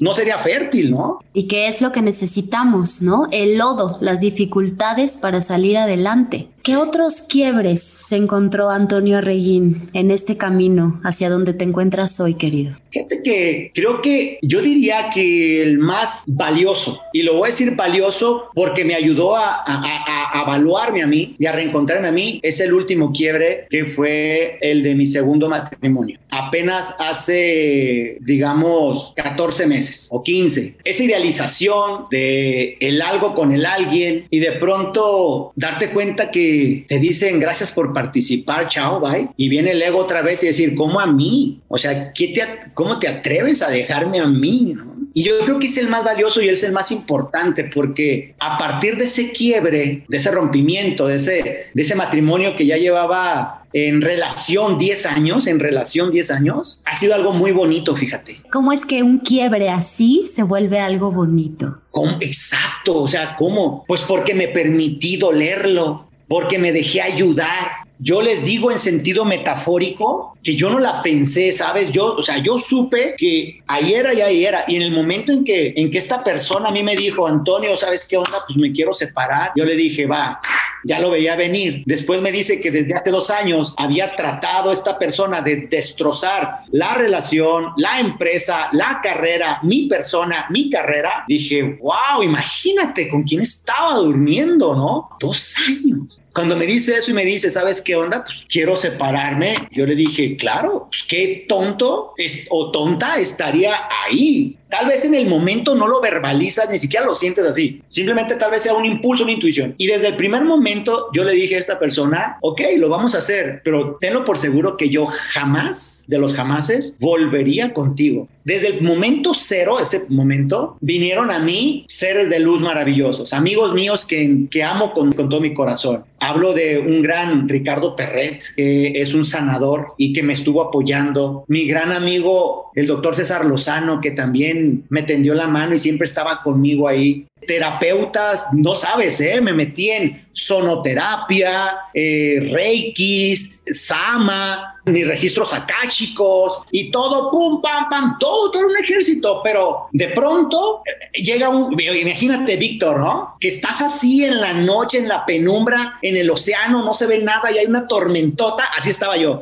no 0.00 0.14
sería 0.14 0.38
fértil, 0.38 0.92
¿no? 0.92 1.20
Y 1.32 1.46
qué 1.48 1.68
es 1.68 1.80
lo 1.80 1.92
que 1.92 2.02
necesitamos, 2.02 3.02
¿no? 3.02 3.28
El 3.30 3.58
lodo, 3.58 3.98
las 4.00 4.20
dificultades 4.20 5.16
para 5.16 5.40
salir 5.40 5.78
adelante. 5.78 6.48
¿Qué 6.64 6.78
otros 6.78 7.20
quiebres 7.20 7.82
se 7.82 8.16
encontró 8.16 8.70
Antonio 8.70 9.20
Reguín 9.20 9.90
en 9.92 10.10
este 10.10 10.38
camino 10.38 10.98
hacia 11.04 11.28
donde 11.28 11.52
te 11.52 11.62
encuentras 11.62 12.18
hoy, 12.20 12.36
querido? 12.36 12.78
Fíjate 12.90 13.22
que 13.22 13.70
creo 13.74 14.00
que 14.00 14.38
yo 14.40 14.62
diría 14.62 15.10
que 15.12 15.62
el 15.62 15.78
más 15.78 16.24
valioso, 16.26 17.00
y 17.12 17.22
lo 17.22 17.34
voy 17.34 17.48
a 17.48 17.50
decir 17.50 17.76
valioso 17.76 18.48
porque 18.54 18.82
me 18.82 18.94
ayudó 18.94 19.36
a, 19.36 19.56
a, 19.56 20.32
a, 20.32 20.42
evaluarme 20.42 21.02
a 21.02 21.06
mí 21.06 21.34
y 21.38 21.44
a 21.44 21.52
reencontrarme 21.52 22.08
a 22.08 22.12
mí, 22.12 22.40
es 22.42 22.58
el 22.60 22.72
último 22.72 23.12
quiebre 23.12 23.66
que 23.68 23.84
fue 23.84 24.56
el 24.62 24.82
de 24.82 24.94
mi 24.94 25.04
segundo 25.04 25.50
matrimonio. 25.50 26.18
Apenas 26.30 26.94
hace, 26.98 28.16
digamos, 28.20 29.12
14 29.16 29.66
meses 29.66 30.08
o 30.10 30.22
15. 30.22 30.76
Esa 30.82 31.04
idealización 31.04 32.06
de 32.10 32.78
el 32.80 33.02
algo 33.02 33.34
con 33.34 33.52
el 33.52 33.66
alguien 33.66 34.26
y 34.30 34.38
de 34.38 34.52
pronto 34.52 35.52
darte 35.56 35.90
cuenta 35.90 36.30
que 36.30 36.53
te 36.88 36.98
dicen 36.98 37.40
gracias 37.40 37.72
por 37.72 37.92
participar, 37.92 38.68
chao, 38.68 39.00
bye, 39.00 39.30
y 39.36 39.48
viene 39.48 39.72
el 39.72 39.82
ego 39.82 39.98
otra 39.98 40.22
vez 40.22 40.42
y 40.42 40.48
decir, 40.48 40.74
¿cómo 40.74 41.00
a 41.00 41.06
mí? 41.06 41.60
O 41.68 41.78
sea, 41.78 42.12
¿qué 42.12 42.28
te, 42.28 42.42
¿cómo 42.74 42.98
te 42.98 43.08
atreves 43.08 43.62
a 43.62 43.70
dejarme 43.70 44.20
a 44.20 44.26
mí? 44.26 44.74
Y 45.16 45.22
yo 45.22 45.38
creo 45.44 45.60
que 45.60 45.68
es 45.68 45.78
el 45.78 45.88
más 45.88 46.02
valioso 46.02 46.42
y 46.42 46.48
es 46.48 46.64
el 46.64 46.72
más 46.72 46.90
importante 46.90 47.70
porque 47.72 48.34
a 48.40 48.58
partir 48.58 48.96
de 48.96 49.04
ese 49.04 49.30
quiebre, 49.30 50.04
de 50.08 50.16
ese 50.16 50.32
rompimiento, 50.32 51.06
de 51.06 51.16
ese, 51.16 51.66
de 51.72 51.82
ese 51.82 51.94
matrimonio 51.94 52.56
que 52.56 52.66
ya 52.66 52.76
llevaba 52.76 53.64
en 53.72 54.00
relación 54.00 54.78
10 54.78 55.06
años, 55.06 55.46
en 55.46 55.60
relación 55.60 56.10
10 56.10 56.30
años, 56.30 56.82
ha 56.84 56.94
sido 56.94 57.14
algo 57.14 57.32
muy 57.32 57.52
bonito, 57.52 57.94
fíjate. 57.94 58.40
¿Cómo 58.52 58.72
es 58.72 58.86
que 58.86 59.02
un 59.02 59.18
quiebre 59.18 59.68
así 59.68 60.24
se 60.26 60.42
vuelve 60.42 60.78
algo 60.80 61.10
bonito? 61.10 61.80
¿Cómo? 61.90 62.16
Exacto, 62.20 63.02
o 63.02 63.08
sea, 63.08 63.36
¿cómo? 63.36 63.84
Pues 63.86 64.02
porque 64.02 64.34
me 64.34 64.48
permití 64.48 65.16
dolerlo, 65.16 66.08
porque 66.34 66.58
me 66.58 66.72
dejé 66.72 67.00
ayudar. 67.00 67.84
Yo 68.00 68.20
les 68.20 68.42
digo 68.42 68.72
en 68.72 68.78
sentido 68.78 69.24
metafórico 69.24 70.36
que 70.42 70.56
yo 70.56 70.68
no 70.68 70.80
la 70.80 71.00
pensé, 71.00 71.52
¿sabes? 71.52 71.92
Yo, 71.92 72.16
o 72.16 72.22
sea, 72.24 72.38
yo 72.38 72.58
supe 72.58 73.14
que 73.16 73.62
ayer 73.68 74.04
y 74.16 74.20
ayer 74.20 74.54
y 74.66 74.74
en 74.74 74.82
el 74.82 74.90
momento 74.90 75.30
en 75.30 75.44
que, 75.44 75.74
en 75.76 75.92
que 75.92 75.98
esta 75.98 76.24
persona 76.24 76.70
a 76.70 76.72
mí 76.72 76.82
me 76.82 76.96
dijo, 76.96 77.28
Antonio, 77.28 77.76
¿sabes 77.76 78.04
qué 78.04 78.16
onda? 78.16 78.42
Pues 78.44 78.58
me 78.58 78.72
quiero 78.72 78.92
separar. 78.92 79.52
Yo 79.54 79.64
le 79.64 79.76
dije, 79.76 80.06
va, 80.06 80.40
ya 80.82 80.98
lo 80.98 81.12
veía 81.12 81.36
venir. 81.36 81.84
Después 81.86 82.20
me 82.20 82.32
dice 82.32 82.60
que 82.60 82.72
desde 82.72 82.94
hace 82.94 83.10
dos 83.10 83.30
años 83.30 83.72
había 83.76 84.16
tratado 84.16 84.72
esta 84.72 84.98
persona 84.98 85.40
de 85.40 85.68
destrozar 85.70 86.64
la 86.72 86.94
relación, 86.94 87.74
la 87.76 88.00
empresa, 88.00 88.70
la 88.72 88.98
carrera, 89.04 89.60
mi 89.62 89.86
persona, 89.86 90.46
mi 90.50 90.68
carrera. 90.68 91.24
Dije, 91.28 91.78
wow, 91.80 92.24
imagínate 92.24 93.08
con 93.08 93.22
quién 93.22 93.40
estaba 93.40 93.94
durmiendo, 93.94 94.74
¿no? 94.74 95.10
Dos 95.20 95.54
años. 95.68 96.20
Cuando 96.34 96.56
me 96.56 96.66
dice 96.66 96.96
eso 96.96 97.12
y 97.12 97.14
me 97.14 97.24
dice, 97.24 97.48
¿sabes 97.48 97.80
qué 97.80 97.94
onda? 97.94 98.24
Pues 98.24 98.44
quiero 98.48 98.74
separarme. 98.76 99.54
Yo 99.70 99.86
le 99.86 99.94
dije, 99.94 100.36
claro, 100.36 100.88
pues 100.90 101.04
qué 101.04 101.46
tonto 101.48 102.12
o 102.50 102.70
tonta 102.72 103.16
estaría 103.20 103.72
ahí. 104.04 104.56
Tal 104.68 104.88
vez 104.88 105.04
en 105.04 105.14
el 105.14 105.28
momento 105.28 105.76
no 105.76 105.86
lo 105.86 106.00
verbalizas, 106.00 106.68
ni 106.68 106.80
siquiera 106.80 107.06
lo 107.06 107.14
sientes 107.14 107.46
así. 107.46 107.80
Simplemente 107.86 108.34
tal 108.34 108.50
vez 108.50 108.62
sea 108.62 108.74
un 108.74 108.84
impulso, 108.84 109.22
una 109.22 109.30
intuición. 109.30 109.76
Y 109.78 109.86
desde 109.86 110.08
el 110.08 110.16
primer 110.16 110.42
momento 110.42 111.08
yo 111.14 111.22
le 111.22 111.32
dije 111.32 111.54
a 111.54 111.60
esta 111.60 111.78
persona, 111.78 112.38
ok, 112.40 112.60
lo 112.78 112.88
vamos 112.88 113.14
a 113.14 113.18
hacer, 113.18 113.60
pero 113.64 113.96
tenlo 114.00 114.24
por 114.24 114.36
seguro 114.36 114.76
que 114.76 114.88
yo 114.88 115.06
jamás, 115.06 116.04
de 116.08 116.18
los 116.18 116.34
jamases, 116.34 116.96
volvería 116.98 117.72
contigo. 117.72 118.28
Desde 118.44 118.68
el 118.68 118.82
momento 118.82 119.32
cero, 119.34 119.80
ese 119.80 120.04
momento, 120.10 120.76
vinieron 120.80 121.30
a 121.30 121.38
mí 121.38 121.86
seres 121.88 122.28
de 122.28 122.38
luz 122.40 122.60
maravillosos, 122.60 123.32
amigos 123.32 123.72
míos 123.72 124.04
que, 124.04 124.62
amo 124.62 124.92
con, 124.92 125.12
con 125.12 125.30
todo 125.30 125.40
mi 125.40 125.54
corazón. 125.54 126.04
Hablo 126.20 126.52
de 126.52 126.78
un 126.78 127.00
gran 127.00 127.48
Ricardo 127.48 127.96
Perret, 127.96 128.44
que 128.54 129.00
es 129.00 129.14
un 129.14 129.24
sanador 129.24 129.94
y 129.96 130.12
que 130.12 130.22
me 130.22 130.34
estuvo 130.34 130.62
apoyando. 130.62 131.44
Mi 131.48 131.66
gran 131.66 131.90
amigo, 131.90 132.70
el 132.74 132.86
doctor 132.86 133.16
César 133.16 133.46
Lozano, 133.46 134.00
que 134.00 134.10
también 134.10 134.84
me 134.90 135.02
tendió 135.02 135.34
la 135.34 135.48
mano 135.48 135.74
y 135.74 135.78
siempre 135.78 136.04
estaba 136.04 136.42
conmigo 136.42 136.86
ahí 136.86 137.26
terapeutas, 137.46 138.48
no 138.52 138.74
sabes, 138.74 139.20
¿eh? 139.20 139.40
me 139.40 139.52
metí 139.52 139.90
en 139.90 140.26
sonoterapia, 140.32 141.76
eh, 141.92 142.50
reikis, 142.52 143.60
sama, 143.70 144.73
mis 144.86 145.06
registros 145.06 145.52
akáshicos 145.52 146.62
y 146.70 146.90
todo, 146.90 147.30
pum, 147.30 147.60
pam, 147.62 147.88
pam, 147.88 148.18
todo, 148.18 148.50
todo 148.50 148.66
un 148.66 148.76
ejército, 148.76 149.40
pero 149.42 149.86
de 149.92 150.08
pronto 150.08 150.82
llega 151.12 151.48
un, 151.48 151.78
imagínate 151.80 152.56
Víctor, 152.56 152.98
¿no? 153.00 153.36
Que 153.40 153.48
estás 153.48 153.80
así 153.80 154.24
en 154.24 154.40
la 154.40 154.52
noche, 154.52 154.98
en 154.98 155.08
la 155.08 155.24
penumbra, 155.24 155.98
en 156.02 156.16
el 156.16 156.30
océano, 156.30 156.84
no 156.84 156.92
se 156.92 157.06
ve 157.06 157.18
nada 157.18 157.50
y 157.52 157.58
hay 157.58 157.66
una 157.66 157.86
tormentota, 157.86 158.64
así 158.76 158.90
estaba 158.90 159.16
yo, 159.16 159.40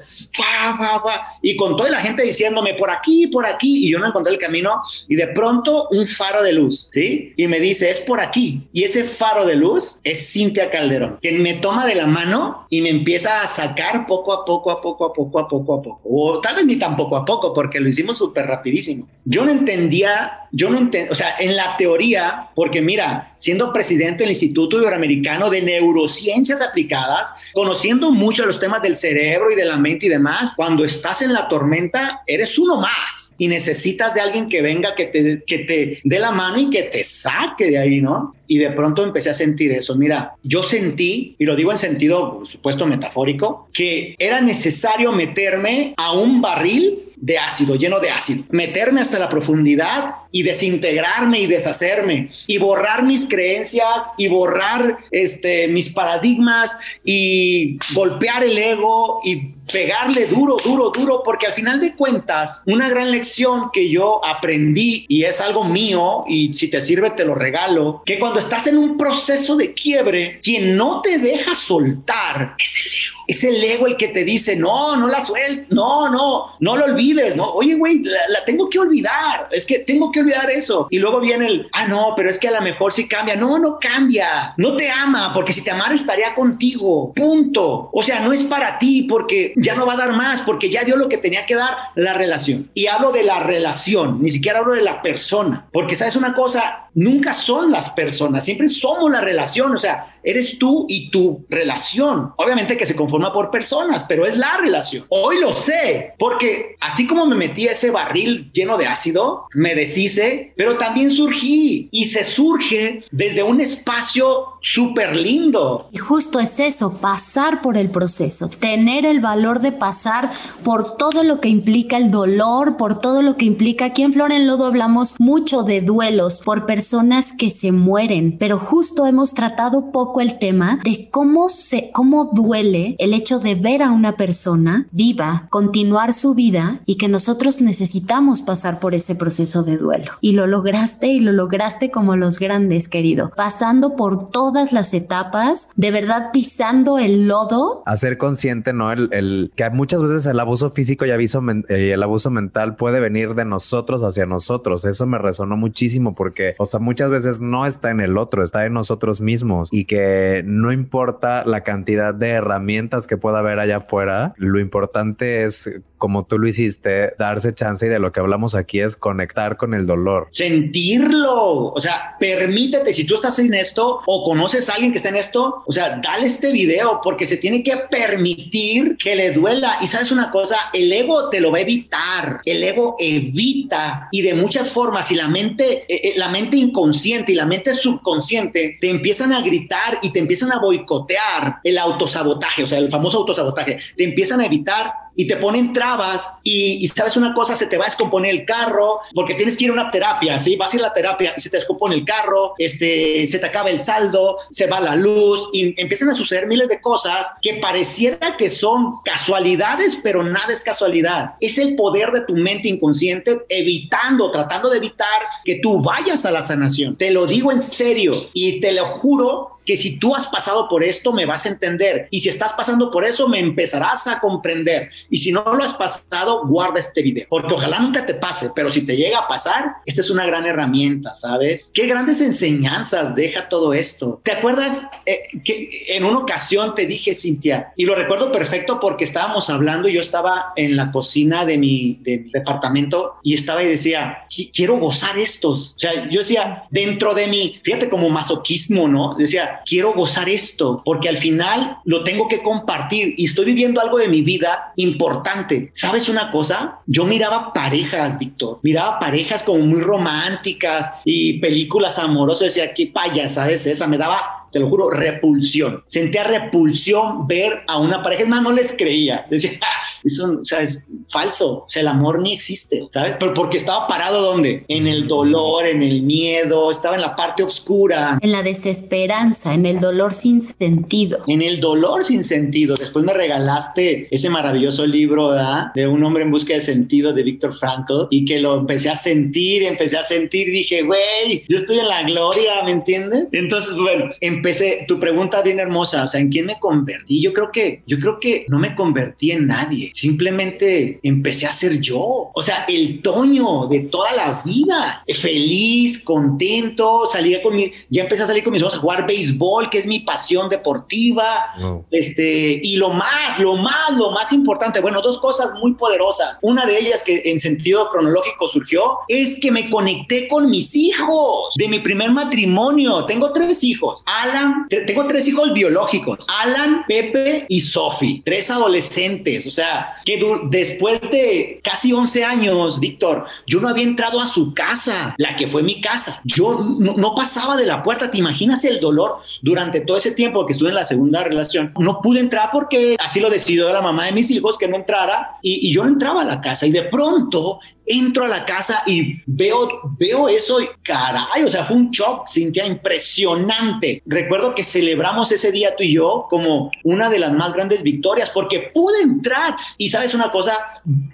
y 1.43 1.57
con 1.57 1.77
toda 1.77 1.91
la 1.91 2.01
gente 2.01 2.23
diciéndome 2.23 2.75
por 2.75 2.91
aquí, 2.91 3.27
por 3.27 3.47
aquí, 3.47 3.87
y 3.87 3.91
yo 3.91 3.99
no 3.99 4.07
encontré 4.07 4.33
el 4.33 4.39
camino, 4.39 4.83
y 5.09 5.17
de 5.17 5.29
pronto 5.29 5.89
un 5.91 6.07
faro 6.07 6.43
de 6.43 6.53
luz, 6.53 6.89
¿sí? 6.93 7.33
Y 7.37 7.47
me 7.49 7.61
dice, 7.61 7.91
es 7.91 8.01
por 8.01 8.21
aquí, 8.21 8.69
y 8.73 8.85
ese 8.85 9.05
faro 9.05 9.45
de 9.47 9.57
luz 9.57 10.01
es 10.05 10.33
Cintia 10.33 10.71
Calderón, 10.71 11.19
quien 11.21 11.43
me 11.43 11.55
toma 11.55 11.87
de 11.87 11.95
la 11.95 12.07
mano 12.07 12.67
y 12.71 12.81
me 12.81 12.91
empieza 12.91 13.43
a 13.43 13.47
sacar 13.47 14.07
poco 14.07 14.33
a 14.33 14.45
poco, 14.45 14.71
a 14.71 14.81
poco 14.81 15.07
a 15.07 15.13
poco 15.13 15.32
poco 15.33 15.41
a 15.41 15.49
poco 15.49 15.75
a 15.75 15.83
poco. 15.83 16.01
O 16.05 16.41
tal 16.41 16.57
vez 16.57 16.67
ni 16.67 16.77
tan 16.77 16.97
poco 16.97 17.17
a 17.17 17.25
poco, 17.25 17.53
porque 17.53 17.81
lo 17.81 17.89
hicimos 17.89 18.19
súper 18.19 18.47
rapidísimo. 18.47 19.09
Yo 19.25 19.45
no 19.45 19.51
entendía, 19.51 20.41
yo 20.53 20.71
no 20.71 20.79
entendía, 20.79 21.11
o 21.11 21.15
sea, 21.15 21.37
en 21.41 21.57
la 21.57 21.77
teoría, 21.77 22.51
porque 22.55 22.83
mira, 22.83 23.33
siendo 23.37 23.73
presidente 23.73 24.23
del 24.23 24.33
Instituto 24.33 24.77
Iberoamericano 24.77 25.51
de 25.51 25.63
Neurociencias 25.63 26.61
Aplicadas, 26.61 27.35
conociendo 27.55 28.13
mucho 28.13 28.47
los 28.47 28.61
temas 28.61 28.83
del 28.83 28.97
cerebro 28.97 29.51
y 29.51 29.57
de 29.57 29.65
la 29.65 29.79
mente 29.79 30.07
y 30.07 30.11
demás, 30.11 30.53
cuando 30.55 30.85
estás 30.85 31.23
en 31.23 31.33
la 31.33 31.49
tormenta, 31.49 32.23
eres 32.27 32.59
uno 32.59 32.77
más 32.77 33.22
y 33.39 33.49
necesitas 33.49 34.15
de 34.15 34.21
alguien 34.21 34.49
que 34.49 34.63
venga, 34.63 34.95
que 34.95 35.07
te, 35.07 35.43
que 35.47 35.59
te 35.61 36.01
dé 36.05 36.19
la 36.19 36.31
mano 36.31 36.59
y 36.59 36.71
que 36.71 36.85
te 36.85 37.05
saque 37.05 37.71
de 37.71 37.79
ahí, 37.79 38.01
¿no? 38.01 38.35
Y 38.47 38.59
de 38.59 38.71
pronto 38.71 39.03
empecé 39.03 39.31
a 39.31 39.35
sentir 39.35 39.73
eso. 39.73 39.97
Mira, 39.97 40.35
yo 40.43 40.63
sentí, 40.63 41.35
y 41.39 41.45
lo 41.45 41.57
digo 41.57 41.71
en 41.71 41.79
sentido, 41.79 42.39
por 42.39 42.49
supuesto, 42.49 42.87
metafórico, 42.87 43.69
que 43.73 44.15
era 44.19 44.41
necesario 44.41 45.13
meterme 45.13 45.95
a 45.97 46.13
un 46.13 46.41
barril 46.41 47.13
de 47.23 47.39
ácido, 47.39 47.77
lleno 47.77 48.01
de 48.01 48.11
ácido, 48.11 48.43
meterme 48.51 49.01
hasta 49.01 49.17
la 49.17 49.29
profundidad 49.29 50.17
y 50.33 50.43
desintegrarme 50.43 51.39
y 51.39 51.47
deshacerme 51.47 52.31
y 52.49 52.59
borrar 52.59 53.05
mis 53.05 53.29
creencias 53.29 54.11
y 54.19 54.27
borrar 54.27 54.99
este, 55.13 55.69
mis 55.69 55.91
paradigmas 55.91 56.77
y 57.05 57.79
golpear 57.95 58.43
el 58.43 58.59
ego 58.59 59.21
y 59.25 59.53
pegarle 59.73 60.27
duro, 60.27 60.57
duro, 60.63 60.91
duro, 60.91 61.23
porque 61.25 61.47
al 61.47 61.53
final 61.53 61.81
de 61.81 61.95
cuentas, 61.95 62.63
una 62.67 62.89
gran 62.89 63.11
lección 63.11 63.71
que 63.73 63.89
yo 63.91 64.25
aprendí 64.25 65.07
y 65.09 65.25
es 65.25 65.41
algo 65.41 65.65
mío 65.65 66.25
y 66.29 66.55
si 66.55 66.69
te 66.69 66.81
sirve 66.81 67.11
te 67.11 67.25
lo 67.25 67.35
regalo, 67.35 68.03
que 68.05 68.19
cuando 68.19 68.39
estás 68.39 68.67
en 68.67 68.79
un 68.79 68.97
proceso 68.97 69.57
de 69.57 69.75
quiebre, 69.75 70.41
quien 70.43 70.77
no 70.77 71.01
te 71.01 71.19
deja 71.19 71.55
soltar 71.55 72.55
es 72.59 72.77
el 72.77 72.93
ego. 72.93 73.23
Es 73.27 73.45
el 73.45 73.63
ego 73.63 73.87
el 73.87 73.97
que 73.97 74.09
te 74.09 74.25
dice, 74.25 74.57
no, 74.57 74.97
no 74.97 75.07
la 75.07 75.23
sueltes, 75.23 75.67
no, 75.71 76.11
no, 76.11 76.57
no 76.59 76.77
lo 76.77 76.85
olvides, 76.85 77.37
no, 77.37 77.45
oye, 77.51 77.75
güey, 77.75 78.03
la, 78.03 78.45
tengo 78.45 78.69
que 78.69 78.81
olvidar, 78.81 79.49
es 79.53 79.65
que 79.65 79.79
tengo 79.79 80.11
que 80.11 80.21
olvidar 80.21 80.51
eso. 80.51 80.89
Y 80.91 80.99
luego 80.99 81.21
viene 81.21 81.47
el, 81.47 81.69
ah, 81.73 81.87
no, 81.87 82.15
pero 82.17 82.29
es 82.29 82.39
que 82.39 82.49
a 82.49 82.53
lo 82.53 82.61
mejor 82.61 82.93
sí 82.93 83.07
cambia. 83.07 83.37
No, 83.37 83.59
no 83.59 83.79
cambia, 83.81 84.55
no 84.57 84.77
te 84.77 84.91
ama, 84.91 85.33
porque 85.33 85.53
si 85.53 85.63
te 85.63 85.71
amara 85.71 85.95
estaría 85.95 86.35
contigo, 86.35 87.13
punto. 87.15 87.91
O 87.93 88.03
sea, 88.03 88.21
no 88.21 88.33
es 88.33 88.43
para 88.43 88.79
ti 88.79 89.05
porque 89.05 89.55
ya 89.63 89.75
no 89.75 89.87
va 89.87 89.95
a 89.95 89.97
dar 89.97 90.13
más, 90.13 90.43
porque 90.43 90.71
ya 90.71 90.85
dio 90.85 90.97
lo 90.97 91.09
que 91.09 91.19
tenía 91.19 91.47
que 91.47 91.55
dar 91.55 91.71
la 91.95 92.15
relación. 92.15 92.71
Y 92.75 92.87
hablo 92.87 93.13
de 93.13 93.23
la 93.23 93.41
relación, 93.41 94.21
ni 94.21 94.31
siquiera 94.31 94.59
hablo 94.59 94.75
de 94.75 94.83
la 94.83 95.03
persona, 95.03 95.67
porque 95.73 95.95
sabes 95.95 96.17
una 96.17 96.35
cosa, 96.35 96.89
nunca 96.95 97.33
son 97.33 97.71
las 97.71 97.91
personas, 97.91 98.45
siempre 98.45 98.69
somos 98.69 99.11
la 99.11 99.21
relación, 99.21 99.75
o 99.75 99.79
sea, 99.79 100.12
eres 100.25 100.59
tú 100.59 100.87
y 100.89 101.11
tu 101.11 101.45
relación. 101.49 102.33
Obviamente 102.37 102.77
que 102.77 102.87
se 102.87 102.97
conforma 102.97 103.33
por 103.33 103.51
personas, 103.51 104.05
pero 104.09 104.27
es 104.27 104.37
la 104.37 104.59
relación. 104.59 105.05
Hoy 105.09 105.41
lo 105.41 105.53
sé, 105.53 106.15
porque 106.19 106.77
así 106.81 107.07
como 107.07 107.27
me 107.27 107.37
metí 107.37 107.69
a 107.69 107.73
ese 107.73 107.91
barril 107.91 108.51
lleno 108.53 108.79
de 108.79 108.87
ácido, 108.87 109.47
me 109.55 109.75
deshice, 109.75 110.53
pero 110.57 110.79
también 110.79 111.11
surgí 111.11 111.89
y 111.91 112.05
se 112.07 112.25
surge 112.25 113.05
desde 113.11 113.43
un 113.43 113.61
espacio 113.61 114.53
súper 114.63 115.17
lindo. 115.17 115.89
Y 115.93 115.99
justo 115.99 116.39
es 116.39 116.61
eso, 116.61 116.99
pasar 116.99 117.63
por 117.63 117.77
el 117.77 117.91
proceso, 117.91 118.49
tener 118.49 119.05
el 119.07 119.21
valor 119.21 119.61
de 119.61 119.73
pasar 119.73 120.31
por 120.65 120.97
todo 120.97 121.25
lo 121.25 121.41
que 121.41 121.49
implica 121.49 121.97
el 121.97 122.11
dolor, 122.11 122.77
por 122.77 123.01
todo 123.01 123.23
lo 123.23 123.37
que 123.37 123.45
implica. 123.45 123.87
Aquí 123.87 124.03
en 124.03 124.13
Flor 124.13 124.33
en 124.33 124.47
Lodo 124.47 124.67
hablamos 124.67 125.17
mucho 125.19 125.63
de 125.65 125.81
duelos 125.81 126.43
por 126.45 126.67
personas 126.67 127.33
que 127.33 127.51
se 127.51 127.73
mueren, 127.73 128.37
pero 128.39 128.59
justo 128.59 129.07
hemos 129.07 129.35
tratado 129.35 129.91
poco 129.91 130.12
el 130.21 130.39
tema 130.39 130.81
de 130.85 131.09
cómo 131.11 131.49
se, 131.49 131.91
cómo 131.93 132.31
duele 132.33 132.97
el 132.99 133.15
hecho 133.15 133.39
de 133.39 133.55
ver 133.55 133.83
a 133.83 133.91
una 133.91 134.17
persona 134.17 134.87
viva, 134.91 135.47
continuar 135.51 136.13
su 136.13 136.35
vida 136.35 136.81
y 136.87 136.97
que 136.97 137.09
nosotros 137.09 137.61
necesitamos 137.61 138.43
pasar 138.43 138.81
por 138.81 138.95
ese 138.95 139.15
proceso 139.15 139.63
de 139.63 139.79
duelo. 139.79 140.13
Y 140.21 140.33
lo 140.33 140.47
lograste 140.47 141.09
y 141.09 141.21
lo 141.21 141.33
lograste 141.33 141.91
como 141.91 142.17
los 142.17 142.39
grandes, 142.39 142.89
querido, 142.89 143.33
pasando 143.37 143.97
por 143.97 144.31
todas 144.31 144.73
las 144.73 144.95
etapas, 144.95 145.71
de 145.77 145.91
verdad 145.91 146.31
pisando 146.33 146.99
el 146.99 147.27
lodo. 147.29 147.83
Hacer 147.87 148.19
consciente, 148.19 148.73
¿no? 148.73 148.93
El, 148.93 149.09
el 149.13 149.53
que 149.57 149.69
muchas 149.71 150.03
veces 150.03 150.27
el 150.27 150.41
abuso 150.41 150.71
físico 150.71 151.07
y 151.07 151.11
aviso 151.11 151.43
eh, 151.69 151.93
el 151.93 152.03
abuso 152.03 152.31
mental 152.31 152.77
puede 152.77 153.01
venir 153.01 153.35
de 153.35 153.45
nosotros 153.45 154.03
hacia 154.03 154.27
nosotros. 154.27 154.85
Eso 154.85 155.07
me 155.07 155.19
resonó 155.19 155.57
muchísimo 155.57 156.15
porque, 156.15 156.55
o 156.59 156.67
sea, 156.67 156.81
muchas 156.81 157.11
veces 157.11 157.41
no 157.41 157.67
está 157.67 157.91
en 157.91 158.01
el 158.01 158.19
otro, 158.19 158.43
está 158.43 158.67
en 158.67 158.75
nosotros 158.75 159.21
mismos 159.21 159.69
y 159.73 159.85
que 159.85 160.02
no 160.45 160.73
importa 160.73 161.45
la 161.45 161.63
cantidad 161.63 162.15
de 162.15 162.31
herramientas 162.31 163.07
que 163.07 163.17
pueda 163.17 163.39
haber 163.39 163.59
allá 163.59 163.79
afuera, 163.79 164.35
lo 164.37 164.59
importante 164.61 165.45
es 165.45 165.81
como 166.03 166.25
tú 166.25 166.37
lo 166.37 166.49
hiciste, 166.49 167.15
darse 167.17 167.55
chance 167.55 167.87
y 167.87 167.89
de 167.89 168.01
lo 168.01 168.11
que 168.11 168.19
hablamos 168.19 168.57
aquí 168.57 168.81
es 168.81 168.97
conectar 168.97 169.57
con 169.57 169.73
el 169.73 169.87
dolor. 169.87 170.27
Sentirlo, 170.31 171.67
o 171.67 171.81
sea, 171.81 172.17
permítete, 172.19 172.93
si 172.93 173.05
tú 173.05 173.15
estás 173.15 173.39
en 173.39 173.55
esto 173.55 174.01
o 174.05 174.25
conoces 174.25 174.69
a 174.69 174.75
alguien 174.75 174.91
que 174.91 174.97
está 174.97 175.11
en 175.11 175.17
esto, 175.17 175.63
o 175.65 175.73
sea, 175.73 176.01
dale 176.03 176.27
este 176.27 176.51
video 176.51 176.99
porque 177.05 177.25
se 177.25 177.37
tiene 177.37 177.63
que 177.63 177.77
permitir 177.89 178.97
que 178.97 179.15
le 179.15 179.31
duela. 179.31 179.79
Y 179.81 179.87
sabes 179.87 180.11
una 180.11 180.33
cosa, 180.33 180.57
el 180.73 180.93
ego 180.93 181.29
te 181.29 181.41
lo 181.41 181.53
va 181.53 181.59
a 181.59 181.61
evitar, 181.61 182.41
el 182.47 182.65
ego 182.65 182.97
evita 182.99 184.09
y 184.11 184.23
de 184.23 184.35
muchas 184.35 184.73
formas 184.73 185.09
y 185.13 185.15
la 185.15 185.29
mente, 185.29 185.85
eh, 185.87 186.01
eh, 186.03 186.15
la 186.17 186.31
mente 186.31 186.57
inconsciente 186.57 187.31
y 187.31 187.37
la 187.37 187.47
mente 187.47 187.77
subconsciente 187.77 188.77
te 188.81 188.91
empiezan 188.91 189.33
a 189.33 189.41
gritar 189.41 190.01
y 190.03 190.11
te 190.11 190.19
empiezan 190.19 190.51
a 190.51 190.59
boicotear 190.59 191.61
el 191.63 191.79
autosabotaje, 191.79 192.65
o 192.65 192.67
sea, 192.67 192.81
el 192.81 192.91
famoso 192.91 193.19
autosabotaje, 193.19 193.79
te 193.97 194.03
empiezan 194.03 194.41
a 194.41 194.47
evitar 194.47 195.02
y 195.15 195.27
te 195.27 195.37
ponen 195.37 195.73
trabas 195.73 196.33
y, 196.43 196.87
sabes 196.89 197.17
una 197.17 197.35
cosa, 197.35 197.57
se 197.57 197.67
te 197.67 197.77
va 197.77 197.85
a 197.85 197.89
descomponer 197.89 198.31
el 198.31 198.45
carro 198.45 199.01
porque 199.15 199.35
tienes 199.35 199.57
que 199.57 199.65
ir 199.65 199.71
a 199.71 199.75
una 199.75 199.91
terapia, 199.91 200.39
¿sí? 200.39 200.57
Vas 200.57 200.73
a 200.73 200.77
ir 200.77 200.83
a 200.83 200.89
la 200.89 200.95
terapia 200.95 201.35
y 201.37 201.41
se 201.41 201.51
te 201.51 201.57
descompone 201.57 201.95
el 201.95 202.05
carro, 202.05 202.55
este, 202.59 203.27
se 203.27 203.39
te 203.39 203.47
acaba 203.47 203.71
el 203.71 203.81
saldo, 203.81 204.39
se 204.51 204.67
va 204.67 204.81
la 204.81 204.97
luz 204.97 205.49
y 205.53 205.81
empiezan 205.81 206.11
a 206.11 206.15
suceder 206.15 206.47
miles 206.47 206.69
de 206.69 206.81
cosas 206.81 207.33
que 207.41 207.55
pareciera 207.55 208.37
que 208.37 208.51
son 208.51 209.01
casualidades, 209.05 209.99
pero 210.03 210.23
nada 210.23 210.53
es 210.53 210.63
casualidad. 210.63 211.35
Es 211.41 211.59
el 211.59 211.77
poder 211.77 212.11
de 212.11 212.25
tu 212.25 212.35
mente 212.35 212.69
inconsciente 212.69 213.43
evitando, 213.49 214.31
tratando 214.31 214.71
de 214.71 214.79
evitar 214.79 215.23
que 215.45 215.61
tú 215.63 215.83
vayas 215.83 216.25
a 216.27 216.31
la 216.31 216.43
sanación. 216.43 216.97
Te 216.97 217.11
lo 217.11 217.27
digo 217.27 217.53
en 217.53 217.61
serio 217.61 218.13
y 218.33 218.61
te 218.61 218.73
lo 218.73 218.87
juro 218.87 219.59
que 219.65 219.77
si 219.77 219.99
tú 219.99 220.15
has 220.15 220.27
pasado 220.29 220.69
por 220.69 220.83
esto 220.83 221.13
me 221.13 221.27
vas 221.27 221.47
a 221.47 221.51
entender. 221.51 222.09
Y 222.11 222.21
si 222.21 222.29
estás 222.29 222.53
pasando 222.53 222.91
por 222.91 223.05
eso 223.05 223.29
me 223.29 223.41
empezarás 223.41 224.07
a 224.07 224.21
comprender. 224.21 224.91
Y 225.11 225.19
si 225.19 225.33
no 225.33 225.43
lo 225.43 225.63
has 225.63 225.75
pasado 225.75 226.47
guarda 226.47 226.81
este 226.81 227.03
video 227.03 227.27
porque 227.29 227.55
ojalá 227.55 227.81
nunca 227.81 228.05
te 228.05 228.15
pase 228.15 228.51
pero 228.55 228.71
si 228.71 228.83
te 228.83 228.97
llega 228.97 229.19
a 229.19 229.29
pasar 229.29 229.77
esta 229.87 230.01
es 230.01 230.11
una 230.11 230.27
gran 230.27 230.47
herramienta 230.47 231.15
sabes 231.15 231.71
qué 231.73 231.87
grandes 231.87 232.21
enseñanzas 232.21 233.15
deja 233.15 233.49
todo 233.49 233.73
esto. 233.73 234.21
Te 234.23 234.33
acuerdas 234.33 234.87
eh, 235.07 235.23
que 235.45 235.85
en 235.89 236.05
una 236.05 236.21
ocasión 236.21 236.75
te 236.75 236.87
dije 236.87 237.15
Cintia 237.15 237.73
y 237.77 237.85
lo 237.85 237.95
recuerdo 237.95 238.31
perfecto 238.31 238.79
porque 238.81 239.05
estábamos 239.05 239.51
hablando 239.51 239.89
y 239.89 239.95
yo 239.95 240.01
estaba 240.01 240.53
en 240.57 240.77
la 240.77 240.91
cocina 240.91 241.45
de 241.45 241.59
mi, 241.59 241.99
de 242.03 242.19
mi 242.19 242.31
departamento 242.31 243.17
y 243.23 243.35
estaba 243.35 243.63
y 243.63 243.69
decía 243.69 244.25
quiero 244.53 244.79
gozar 244.79 245.19
estos 245.19 245.75
o 245.77 245.79
sea 245.79 246.09
yo 246.11 246.19
decía 246.19 246.65
dentro 246.71 247.15
de 247.15 247.27
mí 247.29 247.61
fíjate 247.63 247.89
como 247.89 248.09
masoquismo 248.09 248.89
no 248.89 249.15
decía 249.19 249.52
quiero 249.65 249.93
gozar 249.95 250.29
esto, 250.29 250.83
porque 250.85 251.09
al 251.09 251.19
final 251.19 251.79
lo 251.85 252.05
tengo 252.05 252.29
que 252.29 252.43
compartir 252.43 253.15
y 253.17 253.25
estoy 253.25 253.47
viviendo 253.47 253.81
algo 253.81 253.99
de 253.99 254.09
mi 254.09 254.23
vida 254.23 254.73
importante. 254.77 255.71
¿Sabes 255.75 256.09
una 256.09 256.31
cosa? 256.31 256.81
Yo 256.87 257.05
miraba 257.05 257.53
parejas, 257.53 258.19
Víctor, 258.19 258.61
miraba 258.63 258.99
parejas 258.99 259.43
como 259.43 259.61
muy 259.61 259.81
románticas 259.81 260.93
y 261.05 261.39
películas 261.39 261.99
amorosas, 261.99 262.55
decía, 262.55 262.75
qué 262.75 262.87
payasada 262.87 263.51
es 263.51 263.67
esa, 263.67 263.87
me 263.87 263.99
daba 263.99 264.42
te 264.53 264.61
lo 264.61 264.69
juro, 264.69 264.91
repulsión. 264.91 265.83
Sentía 265.87 266.25
repulsión 266.25 267.27
ver 267.27 267.63
a 267.67 267.81
una 267.81 268.03
pareja, 268.03 268.23
es 268.23 268.29
más, 268.29 268.43
no 268.43 268.53
les 268.53 268.73
creía. 268.77 269.27
Decía, 269.31 269.53
ah, 269.63 269.83
eso 270.05 270.39
o 270.41 270.45
sea, 270.45 270.63
es 270.63 270.81
falso, 271.11 271.65
o 271.65 271.69
sea, 271.69 271.83
el 271.83 271.89
amor 271.89 272.21
ni 272.21 272.33
existe, 272.33 272.87
¿sabes? 272.93 273.15
Pero 273.19 273.35
porque 273.35 273.59
estaba 273.59 273.87
parado 273.87 274.23
¿dónde? 274.23 274.65
En 274.69 274.87
el 274.87 275.07
dolor, 275.07 275.67
en 275.67 275.83
el 275.83 276.03
miedo, 276.03 276.71
estaba 276.71 276.97
en 276.97 277.03
la 277.03 277.15
parte 277.17 277.43
oscura. 277.43 278.19
En 278.21 278.33
la 278.33 278.43
desesperanza, 278.43 279.55
en 279.55 279.67
el 279.67 279.81
dolor 279.81 280.15
sin 280.15 280.41
sentido. 280.41 281.21
En 281.27 281.43
el 281.43 281.61
dolor 281.61 282.05
sin 282.05 282.25
sentido. 282.25 282.77
Después 282.77 283.05
me 283.05 283.13
regalaste 283.13 284.09
ese 284.11 284.31
maravilloso 284.31 284.87
libro, 284.87 285.29
¿verdad? 285.29 285.73
De 285.75 285.87
un 285.87 286.03
hombre 286.05 286.25
en 286.25 286.31
busca 286.31 286.55
de 286.55 286.61
sentido 286.61 287.13
de 287.13 287.23
Víctor 287.23 287.57
Frankl 287.57 288.07
y 288.11 288.25
que 288.25 288.41
lo 288.41 288.59
empecé 288.59 288.91
a 288.91 288.97
sentir, 288.97 289.63
empecé 289.63 289.99
a 289.99 290.05
sentir, 290.05 290.51
dije, 290.51 290.83
güey, 290.83 291.45
yo 291.49 291.57
estoy 291.57 291.79
en 291.79 291.89
la 291.89 292.03
gloria, 292.03 292.63
¿me 292.65 292.73
entiendes? 292.73 293.29
Entonces, 293.33 293.75
bueno, 293.77 294.07
empecé 294.21 294.42
empecé, 294.43 294.85
tu 294.89 294.99
pregunta 294.99 295.41
bien 295.41 295.61
hermosa, 295.61 296.03
o 296.03 296.09
sea, 296.09 296.21
¿en 296.21 296.29
quién 296.29 296.47
me 296.47 296.59
convertí? 296.59 297.23
Yo 297.23 297.33
creo 297.33 297.53
que, 297.53 297.85
yo 297.87 297.97
creo 298.01 298.19
que 298.19 298.45
no 298.49 298.59
me 298.59 298.75
convertí 298.75 299.31
en 299.31 299.47
nadie, 299.47 299.91
simplemente 299.95 300.99
empecé 301.05 301.47
a 301.47 301.53
ser 301.53 301.81
yo, 301.81 302.33
o 302.35 302.43
sea, 302.43 302.65
el 302.67 303.01
Toño 303.03 303.69
de 303.69 303.81
toda 303.81 304.13
la 304.15 304.43
vida, 304.45 305.05
feliz, 305.15 306.03
contento, 306.03 307.07
salía 307.07 307.41
con 307.41 307.55
mi, 307.55 307.71
ya 307.89 308.03
empecé 308.03 308.25
a 308.25 308.27
salir 308.27 308.43
con 308.43 308.53
mis 308.53 308.63
hijos 308.63 308.75
a 308.75 308.79
jugar 308.79 309.07
béisbol, 309.07 309.71
que 309.71 309.79
es 309.79 309.87
mi 309.87 310.01
pasión 310.01 310.49
deportiva, 310.49 311.55
este, 311.93 312.61
y 312.61 312.77
lo 312.77 312.91
más, 312.91 313.39
lo 313.39 313.55
más, 313.57 313.93
lo 313.97 314.11
más 314.11 314.33
importante, 314.33 314.81
bueno, 314.81 315.03
dos 315.03 315.19
cosas 315.19 315.53
muy 315.61 315.75
poderosas, 315.75 316.41
una 316.43 316.67
de 316.67 316.81
ellas 316.81 317.05
que 317.05 317.23
en 317.27 317.39
sentido 317.39 317.89
cronológico 317.91 318.49
surgió, 318.49 318.99
es 319.07 319.39
que 319.41 319.53
me 319.53 319.71
conecté 319.71 320.27
con 320.27 320.51
mis 320.51 320.75
hijos 320.75 321.55
de 321.57 321.69
mi 321.69 321.79
primer 321.79 322.11
matrimonio, 322.11 323.05
tengo 323.05 323.33
tres 323.33 323.63
hijos, 323.63 324.03
Alan, 324.05 324.32
tengo 324.69 325.07
tres 325.07 325.29
hijos 325.29 325.53
biológicos, 325.53 326.25
Alan, 326.29 326.85
Pepe 326.87 327.47
y 327.49 327.61
Sophie, 327.61 328.23
tres 328.25 328.51
adolescentes, 328.51 329.47
o 329.47 329.51
sea, 329.51 329.95
que 330.05 330.23
después 330.45 331.01
de 331.11 331.61
casi 331.63 331.93
11 331.93 332.25
años, 332.25 332.81
Víctor, 332.81 333.27
yo 333.47 333.61
no 333.61 333.69
había 333.69 333.85
entrado 333.85 334.21
a 334.21 334.27
su 334.27 334.55
casa, 334.55 335.15
la 335.19 335.37
que 335.37 335.49
fue 335.49 335.63
mi 335.63 335.81
casa, 335.81 336.21
yo 336.25 336.59
no, 336.59 337.15
pasaba 337.15 337.57
de 337.57 337.67
la 337.67 337.83
puerta, 337.83 338.11
¿te 338.11 338.19
imaginas 338.19 338.65
el 338.65 338.81
dolor 338.81 339.19
durante 339.43 339.81
todo 339.81 339.97
ese 339.97 340.13
tiempo 340.13 340.47
que 340.47 340.53
estuve 340.55 340.71
en 340.71 340.77
la 340.77 340.85
segunda 340.85 341.23
relación? 341.23 341.73
No 341.79 342.01
pude 342.01 342.21
entrar 342.21 342.51
porque 342.53 342.97
así 342.99 343.21
lo 343.21 343.31
decidió 343.31 343.73
la 343.73 343.83
mamá 343.83 344.07
de 344.07 344.13
mis 344.13 344.31
hijos 344.31 344.57
que 344.59 344.69
no 344.69 344.77
entrara 344.77 345.37
y, 345.43 345.69
y 345.69 345.73
yo 345.73 345.85
no 345.85 345.91
entraba 345.91 346.23
a 346.23 346.25
la 346.25 346.41
casa 346.41 346.67
y 346.67 346.73
de 346.73 346.85
pronto 346.85 347.61
entro 347.87 348.25
a 348.25 348.29
la 348.29 348.45
casa 348.45 348.83
y 348.87 349.21
veo, 349.27 349.69
veo 349.99 350.29
eso 350.29 350.61
y 350.61 350.69
caray, 350.83 351.45
o 351.45 351.49
sea, 351.49 351.65
fue 351.65 351.77
un 351.77 351.91
shock, 351.91 352.29
Cintia, 352.29 352.67
impresionante. 352.67 354.03
Recuerdo 354.07 354.55
que 354.55 354.65
celebramos 354.65 355.33
ese 355.33 355.53
día 355.53 355.75
tú 355.77 355.83
y 355.83 355.95
yo 355.95 356.27
como 356.29 356.71
una 356.85 357.11
de 357.11 357.19
las 357.19 357.33
más 357.33 357.53
grandes 357.53 357.83
victorias 357.83 358.31
porque 358.31 358.71
pude 358.73 359.03
entrar 359.03 359.55
y 359.77 359.89
sabes 359.89 360.15
una 360.15 360.31
cosa, 360.31 360.57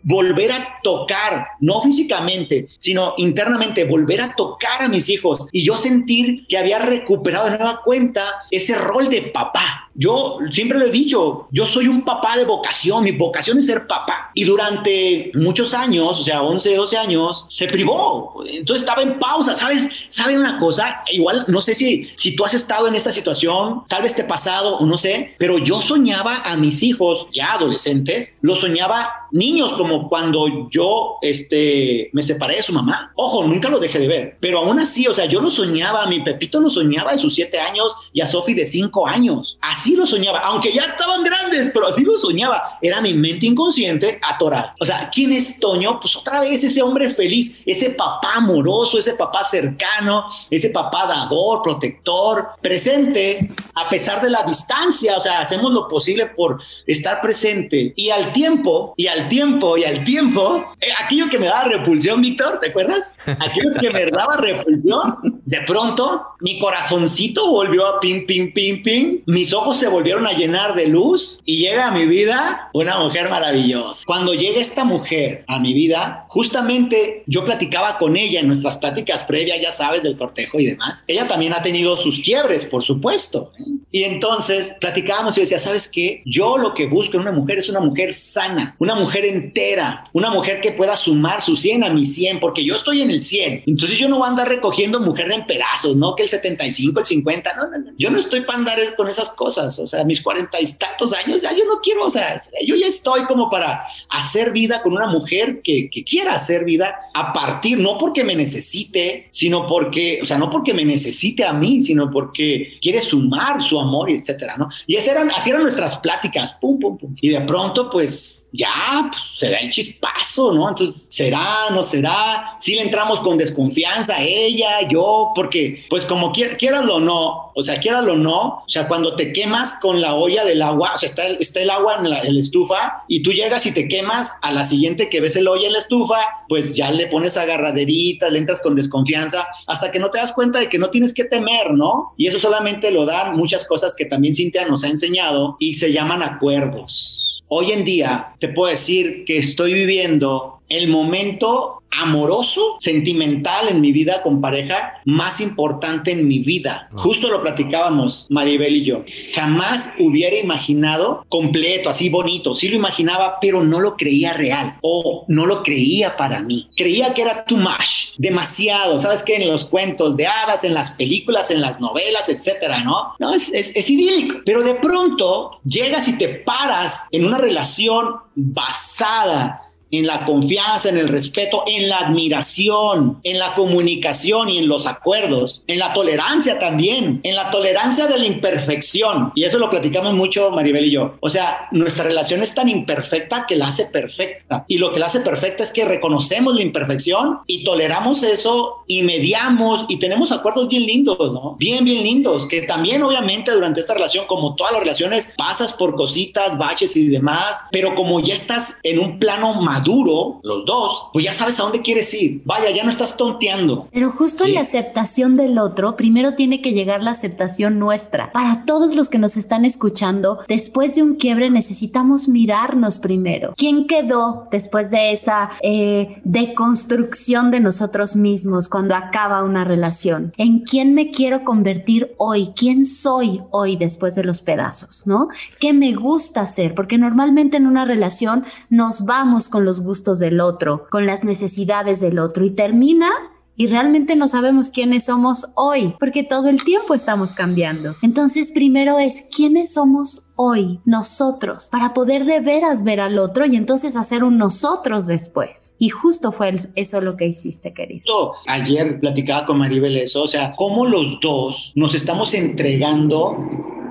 volver 0.03 0.53
a 0.53 0.79
tocar, 0.83 1.47
no 1.61 1.83
físicamente, 1.83 2.69
sino 2.79 3.15
internamente, 3.17 3.85
volver 3.85 4.21
a 4.21 4.35
tocar 4.35 4.83
a 4.83 4.89
mis 4.89 5.09
hijos 5.09 5.47
y 5.53 5.65
yo 5.65 5.77
sentir 5.77 6.47
que 6.47 6.59
había 6.59 6.79
recuperado 6.79 7.51
de 7.51 7.59
nueva 7.59 7.83
cuenta 7.85 8.23
ese 8.51 8.75
rol 8.77 9.09
de 9.09 9.23
papá. 9.23 9.88
Yo 10.01 10.39
siempre 10.51 10.79
lo 10.79 10.87
he 10.87 10.91
dicho, 10.91 11.49
yo 11.51 11.67
soy 11.67 11.89
un 11.89 12.05
papá 12.05 12.37
de 12.37 12.45
vocación, 12.45 13.05
mi 13.05 13.13
vocación 13.13 13.59
es 13.59 13.67
ser 13.67 13.87
papá. 13.87 14.31
Y 14.35 14.45
durante 14.45 15.31
muchos 15.35 15.75
años, 15.75 16.21
o 16.21 16.25
sea, 16.25 16.43
11, 16.43 16.75
12 16.75 16.97
años, 16.97 17.47
se 17.49 17.67
privó. 17.67 18.43
Entonces 18.47 18.83
estaba 18.83 19.03
en 19.03 19.19
pausa, 19.19 19.55
¿sabes? 19.55 19.89
¿Saben 20.09 20.39
una 20.39 20.59
cosa? 20.59 21.03
Igual, 21.11 21.45
no 21.49 21.61
sé 21.61 21.75
si, 21.75 22.11
si 22.17 22.35
tú 22.35 22.45
has 22.45 22.55
estado 22.55 22.89
en 22.89 22.95
esta 22.95 23.13
situación, 23.13 23.83
tal 23.89 24.03
vez 24.03 24.15
te 24.15 24.23
ha 24.23 24.27
pasado 24.27 24.79
no 24.87 24.97
sé, 24.97 25.35
pero 25.39 25.59
yo 25.59 25.81
soñaba 25.81 26.43
a 26.45 26.57
mis 26.57 26.83
hijos, 26.83 27.29
ya 27.33 27.53
adolescentes, 27.53 28.37
lo 28.41 28.57
soñaba 28.57 29.28
niños 29.33 29.73
como 29.75 30.09
cuando 30.09 30.69
yo 30.71 31.17
este, 31.23 32.11
me 32.13 32.23
separé 32.23 32.57
de 32.57 32.63
su 32.63 32.73
mamá. 32.73 33.13
Ojo, 33.15 33.45
nunca 33.45 33.69
lo 33.69 33.79
dejé 33.79 33.99
de 33.99 34.09
ver, 34.09 34.37
pero 34.41 34.59
aún 34.59 34.79
así, 34.79 35.07
o 35.07 35.15
sea, 35.15 35.27
yo 35.27 35.41
lo 35.41 35.51
soñaba, 35.51 36.07
mi 36.07 36.21
Pepito 36.21 36.61
lo 36.61 36.71
soñaba 36.71 37.13
de 37.13 37.19
sus 37.19 37.35
siete 37.35 37.59
años 37.59 37.95
y 38.13 38.21
a 38.21 38.27
Sofi 38.27 38.55
de 38.55 38.67
cinco 38.67 39.07
años. 39.07 39.59
Así 39.61 39.95
lo 39.97 40.07
soñaba, 40.07 40.41
aunque 40.41 40.73
ya 40.73 40.83
estaban 40.83 41.23
grandes, 41.25 41.71
pero 41.73 41.89
así 41.89 42.03
lo 42.03 42.19
soñaba. 42.19 42.79
Era 42.83 43.01
mi 43.01 43.15
mente 43.15 43.47
inconsciente 43.47 44.21
atorada. 44.23 44.75
O 44.81 44.85
sea, 44.85 45.11
¿quién 45.13 45.33
es 45.33 45.59
Toño? 45.59 45.99
Pues 46.01 46.17
otra 46.17 46.41
vez 46.41 46.65
ese 46.65 46.83
hombre 46.83 47.11
feliz, 47.11 47.59
ese 47.67 47.91
papá 47.91 48.35
amoroso, 48.37 48.99
ese 48.99 49.15
papá 49.15 49.45
cercano, 49.45 50.27
ese 50.51 50.71
papá 50.71 51.07
dador, 51.07 51.63
protector, 51.63 52.49
presente, 52.61 53.51
a 53.75 53.89
pesar 53.89 54.23
de 54.23 54.31
la 54.31 54.43
distancia. 54.43 55.17
O 55.17 55.21
sea, 55.21 55.41
hacemos 55.41 55.73
lo 55.73 55.89
posible 55.89 56.27
por 56.27 56.61
estar 56.87 57.21
presente 57.21 57.93
y 57.97 58.11
al 58.11 58.33
tiempo, 58.33 58.95
y 58.97 59.07
al 59.07 59.18
tiempo, 59.27 59.77
y 59.77 59.85
al 59.85 60.05
tiempo, 60.05 60.65
eh, 60.81 60.87
aquello 61.05 61.29
que 61.29 61.39
me 61.39 61.47
daba 61.47 61.65
repulsión, 61.65 62.21
Víctor, 62.21 62.61
¿te 62.61 62.69
acuerdas? 62.69 63.17
Aquello 63.27 63.71
que 63.81 63.91
me 63.91 64.07
daba 64.07 64.37
repulsión, 64.37 65.41
de 65.45 65.61
pronto 65.67 66.23
mi 66.41 66.59
corazoncito 66.61 67.51
volvió 67.51 67.87
a 67.87 68.01
ping, 68.01 68.27
ping, 68.27 68.53
ping, 68.53 68.83
ping, 68.83 69.19
mis 69.27 69.53
ojos 69.53 69.79
se 69.79 69.89
volvieron 69.89 70.27
a 70.27 70.33
llenar 70.33 70.75
de 70.75 70.87
luz 70.87 71.41
y 71.45 71.59
llega 71.59 71.89
a 71.89 71.91
mi 71.91 72.07
vida 72.07 72.69
una 72.75 73.01
mujer 73.01 73.29
maravillosa. 73.29 74.05
Cuando 74.07 74.35
llega 74.35 74.61
esta 74.61 74.85
mujer 74.85 75.45
a 75.49 75.59
mi 75.59 75.75
vida, 75.75 76.27
justamente 76.29 77.25
yo 77.27 77.45
platicaba 77.45 77.99
con 77.99 78.17
ella 78.17 78.41
en 78.41 78.47
nuestras 78.47 78.77
pláticas 78.77 79.25
previas, 79.25 79.61
ya 79.61 79.73
sabes, 79.73 80.03
del 80.03 80.17
cortejo 80.17 80.61
y 80.61 80.67
demás. 80.67 81.05
Ella 81.07 81.27
también 81.27 81.55
ha 81.55 81.63
tenido 81.63 81.97
sus 81.97 82.21
quiebres, 82.21 82.65
por 82.65 82.85
supuesto. 82.85 83.53
¿eh? 83.59 83.78
Y 83.91 84.05
entonces 84.05 84.77
platicábamos 84.81 85.37
y 85.39 85.41
decía, 85.41 85.59
¿sabes 85.59 85.89
qué? 85.89 86.23
Yo 86.27 86.59
lo 86.59 86.75
que 86.75 86.87
busco 86.87 87.17
en 87.17 87.23
una 87.23 87.33
mujer 87.33 87.59
es 87.59 87.69
una 87.69 87.81
mujer 87.81 88.13
sana, 88.13 88.77
una 88.79 88.95
mujer 88.95 89.25
entera, 89.25 90.05
una 90.13 90.31
mujer 90.31 90.61
que 90.61 90.73
pueda 90.73 90.95
sumar 90.95 91.41
su 91.41 91.57
100 91.57 91.85
a 91.85 91.91
mi 91.91 92.05
100, 92.05 92.39
porque 92.39 92.65
yo 92.65 92.75
estoy 92.75 93.01
en 93.01 93.11
el 93.11 93.23
100. 93.23 93.65
Entonces 93.67 93.99
yo 93.99 94.09
no 94.09 94.19
voy 94.19 94.27
a 94.27 94.31
andar 94.31 94.49
recogiendo 94.49 95.01
mujer 95.01 95.31
en 95.33 95.47
pedazos, 95.47 95.97
¿no? 95.97 96.15
Que 96.15 96.25
el 96.25 96.29
75, 96.29 97.01
el 97.01 97.07
50, 97.07 97.57
no, 97.57 97.71
no, 97.71 97.79
no. 97.79 97.93
Yo 97.99 98.11
no 98.11 98.19
estoy 98.19 98.43
para 98.43 98.59
andar 98.59 98.79
con 98.97 99.09
esas 99.09 99.31
cosas. 99.31 99.79
O 99.79 99.87
sea, 99.87 100.05
mis 100.05 100.21
40 100.21 100.61
y 100.61 100.67
tantos 100.75 101.15
años, 101.15 101.41
ya 101.41 101.53
yo 101.53 101.65
no 101.65 101.81
quiero, 101.83 102.05
o 102.05 102.11
sea, 102.11 102.39
yo 102.67 102.77
ya 102.77 102.87
estoy 102.87 103.25
como 103.25 103.49
para 103.49 103.81
hacer 104.11 104.53
vida 104.53 104.83
con 104.83 104.93
una 104.93 105.07
mujer 105.07 105.61
que, 105.63 105.89
que 105.91 106.05
quiera 106.05 106.35
hacer 106.35 106.65
vida 106.65 106.95
a 107.15 107.33
partir, 107.33 107.79
no 107.79 107.97
porque 107.97 108.23
me 108.23 108.37
necesite, 108.37 109.29
sino 109.31 109.67
porque, 109.67 110.21
o 110.23 110.27
sea, 110.27 110.37
no 110.37 110.51
porque 110.51 110.75
me 110.75 110.85
necesite 110.85 111.45
a 111.45 111.55
mí, 111.55 111.81
sino 111.83 112.11
porque 112.11 112.79
quiere 112.81 113.01
sumar 113.01 113.63
su 113.63 113.78
amor 113.81 114.11
y 114.11 114.15
etcétera, 114.15 114.57
¿no? 114.57 114.69
Y 114.87 114.97
esas 114.97 115.15
eran, 115.15 115.31
así 115.31 115.51
eran 115.51 115.63
nuestras 115.63 115.99
pláticas, 115.99 116.55
pum, 116.55 116.79
pum, 116.79 116.99
pum. 116.99 117.15
Y 117.21 117.31
de 117.31 117.41
pronto, 117.43 117.89
pues 117.91 118.49
ya, 118.53 119.09
pues, 119.11 119.23
se 119.37 119.51
da 119.51 119.59
el 119.59 119.71
chispazo, 119.71 120.53
¿no? 120.53 120.69
Entonces, 120.69 121.07
¿será, 121.11 121.71
no 121.71 121.83
será? 121.83 122.57
Si 122.59 122.75
le 122.75 122.83
entramos 122.83 123.21
con 123.21 123.39
desconfianza 123.39 124.23
ella, 124.23 124.87
yo, 124.89 125.33
porque, 125.35 125.87
pues 125.89 126.05
como 126.05 126.33
quieras 126.33 126.89
o 126.89 127.01
no, 127.01 127.48
o 127.59 127.63
sea, 127.65 127.81
quieras 127.81 128.07
o 128.07 128.15
no, 128.15 128.63
o 128.65 128.69
sea, 128.69 128.87
cuando 128.87 129.17
te 129.17 129.33
quemas 129.33 129.75
con 129.81 130.01
la 130.01 130.15
olla 130.15 130.45
del 130.45 130.63
agua, 130.63 130.93
o 130.95 130.97
sea, 130.97 131.09
está 131.09 131.61
el, 131.61 131.71
agua 131.71 131.97
en 131.99 132.09
la, 132.09 132.21
en 132.21 132.35
la 132.35 132.41
estufa 132.41 133.03
y 133.09 133.25
tú 133.25 133.33
llegas 133.33 133.67
y 133.67 133.73
te 133.73 133.89
quemas, 133.89 134.33
a 134.43 134.53
la 134.53 134.63
siguiente 134.63 135.11
que 135.11 135.21
ves 135.21 135.35
el 135.35 135.49
olla 135.49 135.67
en 135.67 135.73
la 135.73 135.81
estufa, 135.81 136.19
pues 136.49 136.77
ya 136.77 136.93
le 136.93 137.09
pones 137.09 137.37
agarraderitas, 137.37 138.31
le 138.31 138.39
entras 138.39 138.63
con 138.63 138.77
desconfianza, 138.77 139.45
hasta 139.67 139.91
que 139.91 139.99
no 139.99 140.09
te 140.11 140.19
das 140.19 140.33
cuenta 140.33 140.61
de 140.61 140.69
que 140.69 140.79
no 140.79 140.91
tienes 140.91 141.13
que 141.13 141.25
temer, 141.25 141.73
¿no? 141.73 142.15
Y 142.17 142.29
eso 142.29 142.39
solamente 142.39 142.93
lo 142.93 143.05
dan 143.05 143.37
muchas 143.37 143.67
cosas 143.67 143.97
que 143.97 144.05
también 144.05 144.35
Cintia 144.35 144.65
nos 144.69 144.85
ha 144.85 144.89
enseñado 144.89 145.57
y 145.59 145.75
se 145.75 145.93
llaman 145.93 146.23
acuerdos. 146.23 147.43
Hoy 147.49 147.73
en 147.73 147.85
día 147.85 148.37
te 148.39 148.51
puedo 148.51 148.71
decir 148.71 149.25
que 149.25 149.39
estoy 149.39 149.75
viviendo 149.75 150.61
el 150.69 150.87
momento 150.87 151.78
amoroso, 151.91 152.77
sentimental 152.79 153.69
en 153.69 153.81
mi 153.81 153.93
vida 153.93 154.23
con 154.23 154.41
pareja, 154.41 154.95
más 155.05 155.41
importante 155.41 156.13
en 156.13 156.29
mi 156.29 156.41
vida. 156.41 156.89
Justo 156.95 157.29
lo 157.29 157.43
platicábamos 157.43 158.27
Maribel 158.29 158.77
y 158.77 158.85
yo. 158.85 159.05
Jamás 159.35 159.93
hubiera 159.99 160.37
imaginado 160.37 161.25
completo, 161.29 161.91
así 161.91 162.09
bonito. 162.09 162.55
Sí 162.55 162.69
lo 162.69 162.77
imaginaba, 162.77 163.39
pero 163.41 163.65
no 163.65 163.81
lo 163.81 163.97
creía 163.97 164.33
real 164.33 164.77
o 164.83 165.25
no 165.29 165.47
lo 165.47 165.63
creía 165.63 166.17
para 166.17 166.43
mí. 166.43 166.69
Creía 166.77 167.15
que 167.15 167.23
era 167.23 167.45
too 167.45 167.57
much, 167.57 168.15
demasiado. 168.19 168.99
¿Sabes 168.99 169.23
qué? 169.23 169.37
En 169.37 169.49
los 169.49 169.65
cuentos 169.65 170.17
de 170.17 170.27
hadas, 170.27 170.65
en 170.65 170.75
las 170.75 170.93
películas, 170.93 171.51
en 171.51 171.61
las 171.61 171.81
novelas, 171.81 172.29
etcétera, 172.29 172.85
¿no? 172.85 173.15
No, 173.19 173.35
es, 173.35 173.53
es, 173.53 173.73
es 173.75 173.91
idílico. 173.91 174.39
Pero 174.45 174.63
de 174.63 174.75
pronto 174.75 175.61
llegas 175.65 176.09
y 176.09 176.19
te 176.19 176.29
paras 176.29 177.07
en 177.11 177.25
una 177.25 177.39
relación 177.39 178.17
basada 178.35 179.68
en 179.91 180.07
la 180.07 180.25
confianza, 180.25 180.89
en 180.89 180.99
el 180.99 181.09
respeto, 181.09 181.65
en 181.67 181.89
la 181.89 181.99
admiración, 181.99 183.19
en 183.23 183.39
la 183.39 183.55
comunicación 183.55 184.49
y 184.51 184.59
en 184.59 184.69
los 184.69 184.87
acuerdos, 184.87 185.63
en 185.67 185.79
la 185.79 185.93
tolerancia 185.93 186.59
también, 186.59 187.21
en 187.23 187.37
la 187.37 187.51
tolerancia 187.51 188.07
de 188.07 188.19
la 188.19 188.27
imperfección. 188.27 189.33
Y 189.35 189.45
eso 189.45 189.59
lo 189.59 189.71
platicamos 189.71 190.15
mucho 190.15 190.51
Maribel 190.51 190.87
y 190.87 190.91
yo. 190.91 191.17
O 191.21 191.29
sea, 191.29 191.69
nuestra 191.73 192.05
relación 192.05 192.43
es 192.43 192.55
tan 192.55 192.69
imperfecta 192.69 193.47
que 193.47 193.57
la 193.57 193.69
hace 193.69 193.87
perfecta. 193.87 194.65
Y 194.69 194.79
lo 194.79 194.93
que 194.93 195.01
la 195.01 195.07
hace 195.07 195.21
perfecta 195.21 195.63
es 195.63 195.73
que 195.73 195.85
reconocemos 195.85 196.55
la 196.55 196.63
imperfección 196.63 197.41
y 197.47 197.65
toleramos 197.65 198.23
eso 198.23 198.85
y 198.87 199.03
mediamos 199.03 199.87
y 199.89 199.99
tenemos 199.99 200.33
acuerdos 200.33 200.69
bien 200.69 200.87
lindos, 200.87 201.33
¿no? 201.33 201.57
Bien, 201.59 201.85
bien 201.85 202.03
lindos, 202.03 202.47
que 202.47 202.63
también 202.63 203.03
obviamente 203.03 203.51
durante 203.53 203.81
esta 203.81 203.95
relación, 203.95 204.27
como 204.27 204.55
todas 204.55 204.73
las 204.73 204.81
relaciones, 204.81 205.29
pasas 205.37 205.73
por 205.73 205.95
cositas, 205.95 206.57
baches 206.59 206.97
y 206.97 207.09
demás, 207.09 207.65
pero 207.71 207.95
como 207.95 208.21
ya 208.21 208.35
estás 208.35 208.79
en 208.83 208.99
un 208.99 209.19
plano 209.19 209.55
más 209.55 209.78
duro, 209.81 210.41
los 210.43 210.65
dos, 210.65 211.09
pues 211.13 211.25
ya 211.25 211.33
sabes 211.33 211.59
a 211.61 211.65
dónde 211.65 211.83
quieres 211.83 212.13
ir. 212.15 212.43
Vaya, 212.45 212.71
ya 212.71 212.85
no 212.85 212.91
estás 212.91 213.17
tonteando. 213.17 213.89
Pero 213.93 214.11
justo 214.11 214.45
en 214.45 214.55
la 214.55 214.61
aceptación 214.61 215.37
del 215.37 215.59
otro, 215.59 215.97
primero 215.97 216.35
tiene 216.35 216.61
que 216.61 216.73
llegar 216.73 217.03
la 217.03 217.13
aceptación 217.13 217.79
nuestra. 217.79 218.33
Para 218.33 218.65
todos 218.65 218.95
los 218.95 219.11
que 219.11 219.19
nos 219.19 219.37
están 219.37 219.65
escuchando, 219.65 220.41
después 220.49 220.97
de 220.97 221.03
un 221.03 221.15
quiebre 221.15 221.51
necesitamos 221.51 222.29
mirarnos 222.29 222.99
primero. 222.99 223.55
¿Quién 223.57 223.87
quedó 223.87 224.49
después 224.51 224.91
de 224.91 225.13
esa 225.13 225.51
eh, 225.63 226.21
deconstrucción 226.25 227.51
de 227.51 227.61
nosotros 227.61 228.17
mismos 228.17 228.69
cuando 228.69 228.95
acaba 228.95 229.43
una 229.43 229.65
relación? 229.65 230.33
¿En 230.37 230.61
quién 230.61 230.95
me 230.95 231.11
quiero 231.11 231.45
convertir 231.45 232.15
hoy? 232.19 232.53
¿Quién 232.57 232.85
soy 232.85 233.41
hoy 233.51 233.77
después 233.77 234.15
de 234.15 234.25
los 234.25 234.43
pedazos? 234.43 235.03
¿No? 235.07 235.29
¿Qué 235.61 235.73
me 235.73 235.95
gusta 235.95 236.43
hacer? 236.43 236.75
Porque 236.75 236.99
normalmente 236.99 237.57
en 237.57 237.67
una 237.67 237.85
relación 237.85 238.45
nos 238.71 239.05
vamos 239.05 239.49
con 239.49 239.65
los 239.69 239.83
gustos 239.83 240.19
del 240.19 240.41
otro, 240.41 240.87
con 240.91 241.05
las 241.05 241.25
necesidades 241.25 242.01
del 242.01 242.19
otro 242.19 242.47
y 242.47 242.51
termina 242.51 243.11
y 243.59 243.67
realmente 243.67 244.15
no 244.15 244.29
sabemos 244.29 244.71
quiénes 244.71 245.07
somos 245.07 245.49
hoy, 245.57 245.97
porque 245.99 246.23
todo 246.23 246.49
el 246.49 246.63
tiempo 246.63 246.95
estamos 246.95 247.33
cambiando. 247.33 247.97
Entonces, 248.03 248.53
primero 248.53 249.01
es 249.01 249.25
quiénes 249.35 249.75
somos 249.75 250.31
hoy, 250.37 250.79
nosotros, 250.85 251.69
para 251.73 251.93
poder 251.93 252.25
de 252.25 252.39
veras 252.39 252.85
ver 252.85 253.01
al 253.01 253.19
otro 253.19 253.45
y 253.47 253.57
entonces 253.57 253.97
hacer 253.97 254.23
un 254.23 254.39
nosotros 254.39 255.09
después. 255.09 255.75
Y 255.81 255.89
justo 255.89 256.31
fue 256.31 256.55
eso 256.77 257.01
lo 257.01 257.17
que 257.17 257.27
hiciste, 257.27 257.75
querido. 257.75 258.05
Ayer 258.47 259.01
platicaba 259.01 259.45
con 259.45 259.59
Maribel 259.59 259.97
eso, 259.97 260.23
o 260.23 260.29
sea, 260.29 260.55
cómo 260.57 260.87
los 260.87 261.19
dos 261.21 261.73
nos 261.75 261.97
estamos 261.97 262.35
entregando 262.35 263.37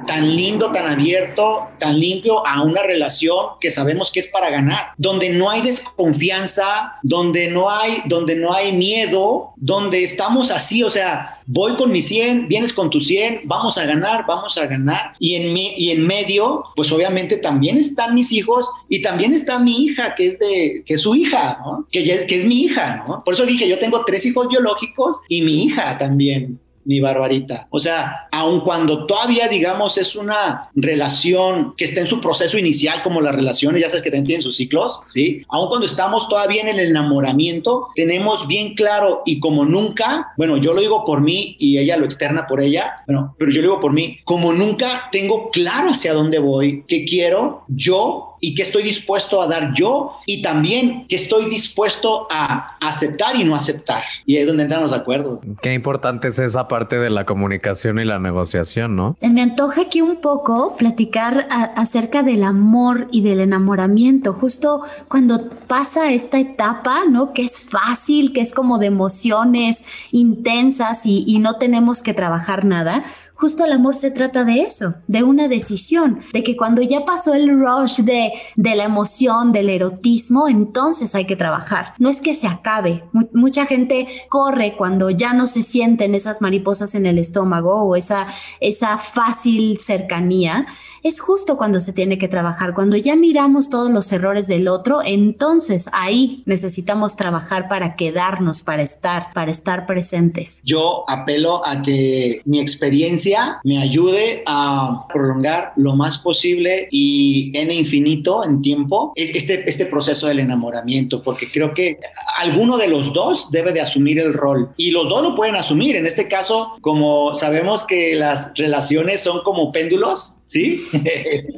tan 0.08 0.36
lindo, 0.36 0.72
tan 0.72 0.88
abierto, 0.88 1.68
tan 1.80 2.00
limpio 2.00 2.46
a 2.48 2.64
una 2.64 2.82
relación 2.82 3.46
que 3.60 3.70
sabemos 3.70 4.12
que 4.12 4.20
es 4.20 4.28
para 4.28 4.50
ganar, 4.50 4.94
donde 4.98 5.30
no 5.30 5.50
hay 5.50 5.62
desconfianza, 5.62 6.94
donde 7.04 7.50
no 7.50 7.70
hay, 7.70 8.02
donde 8.06 8.36
no 8.36 8.54
hay 8.54 8.74
miedo, 8.74 9.52
donde 9.58 10.04
estamos 10.04 10.50
así, 10.50 10.84
o 10.84 10.90
sea, 10.90 11.42
voy 11.46 11.76
con 11.76 11.92
mi 11.92 12.02
100, 12.02 12.48
vienes 12.48 12.74
con 12.74 12.90
tu 12.90 13.00
100, 13.00 13.42
vamos 13.46 13.78
a 13.78 13.86
ganar, 13.86 14.26
vamos 14.28 14.58
a 14.58 14.66
ganar. 14.66 15.14
Y 15.20 15.36
en, 15.36 15.54
mi, 15.54 15.74
y 15.78 15.92
en 15.92 16.06
medio, 16.08 16.64
pues 16.76 16.92
obviamente 16.92 17.38
también 17.38 17.78
están 17.78 18.16
mis 18.16 18.32
hijos 18.32 18.68
y 18.90 19.02
también 19.02 19.34
está 19.34 19.60
mi 19.60 19.86
hija, 19.86 20.16
que 20.16 20.28
es 20.28 20.40
de, 20.40 20.84
que 20.86 20.96
es 20.96 21.02
su 21.02 21.16
hija, 21.16 21.60
¿no? 21.64 21.88
Que, 21.92 22.26
que 22.26 22.36
es 22.36 22.46
mi 22.46 22.64
hija, 22.64 23.04
¿no? 23.08 23.24
Por 23.24 23.34
eso 23.34 23.46
dije, 23.46 23.68
yo 23.68 23.78
tengo 23.78 24.04
tres 24.06 24.26
hijos 24.26 24.48
biológicos 24.48 25.18
y 25.28 25.42
mi 25.42 25.64
hija 25.64 25.98
también 25.98 26.60
mi 26.88 27.02
barbarita. 27.02 27.68
O 27.70 27.80
sea, 27.80 28.28
aun 28.32 28.62
cuando 28.62 29.06
todavía, 29.06 29.48
digamos, 29.48 29.98
es 29.98 30.16
una 30.16 30.72
relación 30.74 31.76
que 31.76 31.84
está 31.84 32.00
en 32.00 32.08
su 32.08 32.20
proceso 32.22 32.58
inicial, 32.58 33.04
como 33.04 33.22
las 33.22 33.36
relaciones, 33.36 33.82
ya 33.82 33.90
sabes 33.90 34.04
que 34.04 34.12
tienen 34.12 34.42
sus 34.42 34.56
ciclos, 34.56 35.00
¿sí? 35.08 35.44
Aun 35.50 35.68
cuando 35.68 35.86
estamos 35.86 36.28
todavía 36.30 36.62
en 36.62 36.70
el 36.70 36.80
enamoramiento, 36.80 37.90
tenemos 37.96 38.48
bien 38.48 38.74
claro 38.74 39.22
y 39.26 39.40
como 39.40 39.66
nunca, 39.66 40.34
bueno, 40.38 40.58
yo 40.58 40.74
lo 40.74 40.82
digo 40.82 41.04
por 41.06 41.22
mí 41.22 41.56
y 41.60 41.78
ella 41.78 41.98
lo 41.98 42.06
externa 42.06 42.48
por 42.48 42.62
ella, 42.62 43.04
bueno, 43.06 43.36
pero 43.38 43.52
yo 43.52 43.58
lo 43.58 43.68
digo 43.70 43.80
por 43.82 43.92
mí, 43.94 44.20
como 44.24 44.54
nunca 44.54 45.10
tengo 45.12 45.52
claro 45.52 45.92
hacia 45.92 46.14
dónde 46.14 46.40
voy, 46.40 46.86
qué 46.88 47.06
quiero, 47.06 47.66
yo 47.68 48.27
y 48.40 48.56
qué 48.56 48.64
estoy 48.64 48.84
dispuesto 48.84 49.42
a 49.42 49.48
dar 49.48 49.74
yo 49.74 50.14
y 50.26 50.42
también 50.42 51.06
qué 51.08 51.16
estoy 51.16 51.50
dispuesto 51.50 52.28
a 52.30 52.78
aceptar 52.80 53.36
y 53.36 53.44
no 53.44 53.56
aceptar. 53.56 54.04
Y 54.26 54.36
ahí 54.36 54.42
es 54.42 54.48
donde 54.48 54.64
entran 54.64 54.82
los 54.82 54.94
acuerdos. 54.94 55.40
Qué 55.62 55.74
importante 55.74 56.28
es 56.28 56.40
esa 56.40 56.68
parte 56.68 56.98
de 56.98 57.10
la 57.10 57.26
comunicación 57.26 58.00
y 58.00 58.06
la 58.06 58.20
negociación, 58.20 58.96
¿no? 58.96 59.16
Me 59.22 59.42
antoja 59.42 59.82
aquí 59.82 60.02
un 60.02 60.18
poco 60.18 60.76
platicar 60.78 61.48
acerca 61.50 62.24
del 62.24 62.44
amor 62.44 63.08
y 63.12 63.22
del 63.22 63.40
enamoramiento, 63.40 64.34
justo 64.34 64.82
cuando 65.08 65.50
pasa 65.68 66.12
esta 66.12 66.40
etapa, 66.40 67.02
¿no? 67.10 67.34
Que 67.34 67.44
es 67.44 67.62
fácil, 67.62 68.34
que 68.34 68.42
es 68.42 68.54
como 68.54 68.78
de 68.78 68.88
emociones 68.88 69.86
intensas 70.12 71.06
y, 71.06 71.24
y 71.28 71.40
no 71.40 71.56
tenemos 71.58 72.02
que 72.02 72.14
trabajar 72.14 72.66
nada 72.66 73.06
Justo 73.38 73.66
el 73.66 73.72
amor 73.72 73.96
se 73.96 74.12
trata 74.12 74.44
de 74.44 74.62
eso, 74.62 74.96
de 75.08 75.24
una 75.24 75.48
decisión, 75.48 76.22
de 76.34 76.44
que 76.44 76.58
cuando 76.58 76.82
ya 76.82 77.06
pasó 77.06 77.34
el 77.34 77.50
rush 77.50 78.02
de, 78.02 78.34
de 78.56 78.76
la 78.76 78.86
emoción, 78.86 79.52
del 79.52 79.70
erotismo, 79.70 80.48
entonces 80.48 81.14
hay 81.14 81.26
que 81.26 81.36
trabajar. 81.36 81.94
No 82.00 82.10
es 82.10 82.22
que 82.22 82.34
se 82.34 82.48
acabe. 82.48 83.04
mucha 83.34 83.66
gente 83.66 84.08
corre 84.30 84.76
cuando 84.76 85.10
ya 85.10 85.34
no 85.34 85.48
se 85.48 85.64
sienten 85.64 86.16
esas 86.16 86.42
mariposas 86.42 86.96
en 86.96 87.06
el 87.06 87.20
estómago 87.20 87.84
o 87.84 87.96
esa, 87.96 88.28
esa 88.60 88.98
fácil 88.98 89.78
cercanía 89.80 90.66
es 91.04 91.20
justo 91.20 91.58
cuando 91.58 91.82
se 91.82 91.94
tiene 91.94 92.18
que 92.18 92.28
trabajar. 92.28 92.74
Cuando 92.74 92.98
ya 92.98 93.16
miramos 93.16 93.70
todos 93.70 93.92
los 93.92 94.12
errores 94.12 94.48
del 94.48 94.68
otro, 94.68 95.00
entonces 95.06 95.90
ahí 95.94 96.44
necesitamos 96.46 97.16
trabajar 97.16 97.68
para 97.68 97.96
quedarnos, 97.96 98.62
para 98.62 98.84
estar, 98.84 99.34
para 99.34 99.52
estar 99.52 99.86
presentes. 99.86 100.62
Yo 100.64 101.04
apelo 101.10 101.66
a 101.66 101.82
que 101.82 102.42
mi 102.46 102.60
experiencia 102.60 103.60
me 103.64 103.80
ayude 103.80 104.44
a 104.46 105.06
prolongar 105.12 105.74
lo 105.76 105.96
más 105.96 106.18
posible 106.18 106.88
y 106.92 107.52
en 107.58 107.72
infinito, 107.72 108.44
en 108.44 108.62
tiempo, 108.62 109.12
este, 109.16 109.68
este 109.68 109.86
proceso 109.86 110.28
del 110.28 110.40
enamoramiento, 110.40 111.22
porque 111.22 111.50
creo 111.52 111.74
que 111.74 112.00
alguno 112.38 112.78
de 112.78 112.88
los 112.88 113.14
dos 113.14 113.50
debe 113.52 113.74
de 113.74 113.82
asumir 113.82 114.20
el 114.20 114.34
rol 114.34 114.72
y 114.78 114.92
los 114.92 115.08
dos 115.10 115.22
lo 115.22 115.36
pueden 115.36 115.56
asumir. 115.56 115.96
En 115.96 116.06
este 116.06 116.28
caso, 116.28 116.74
como 116.82 117.34
sabemos 117.36 117.86
que 117.86 118.16
las 118.16 118.52
relaciones 118.56 119.22
son 119.22 119.42
como 119.44 119.72
péndulos, 119.72 120.37
¿sí? 120.48 120.84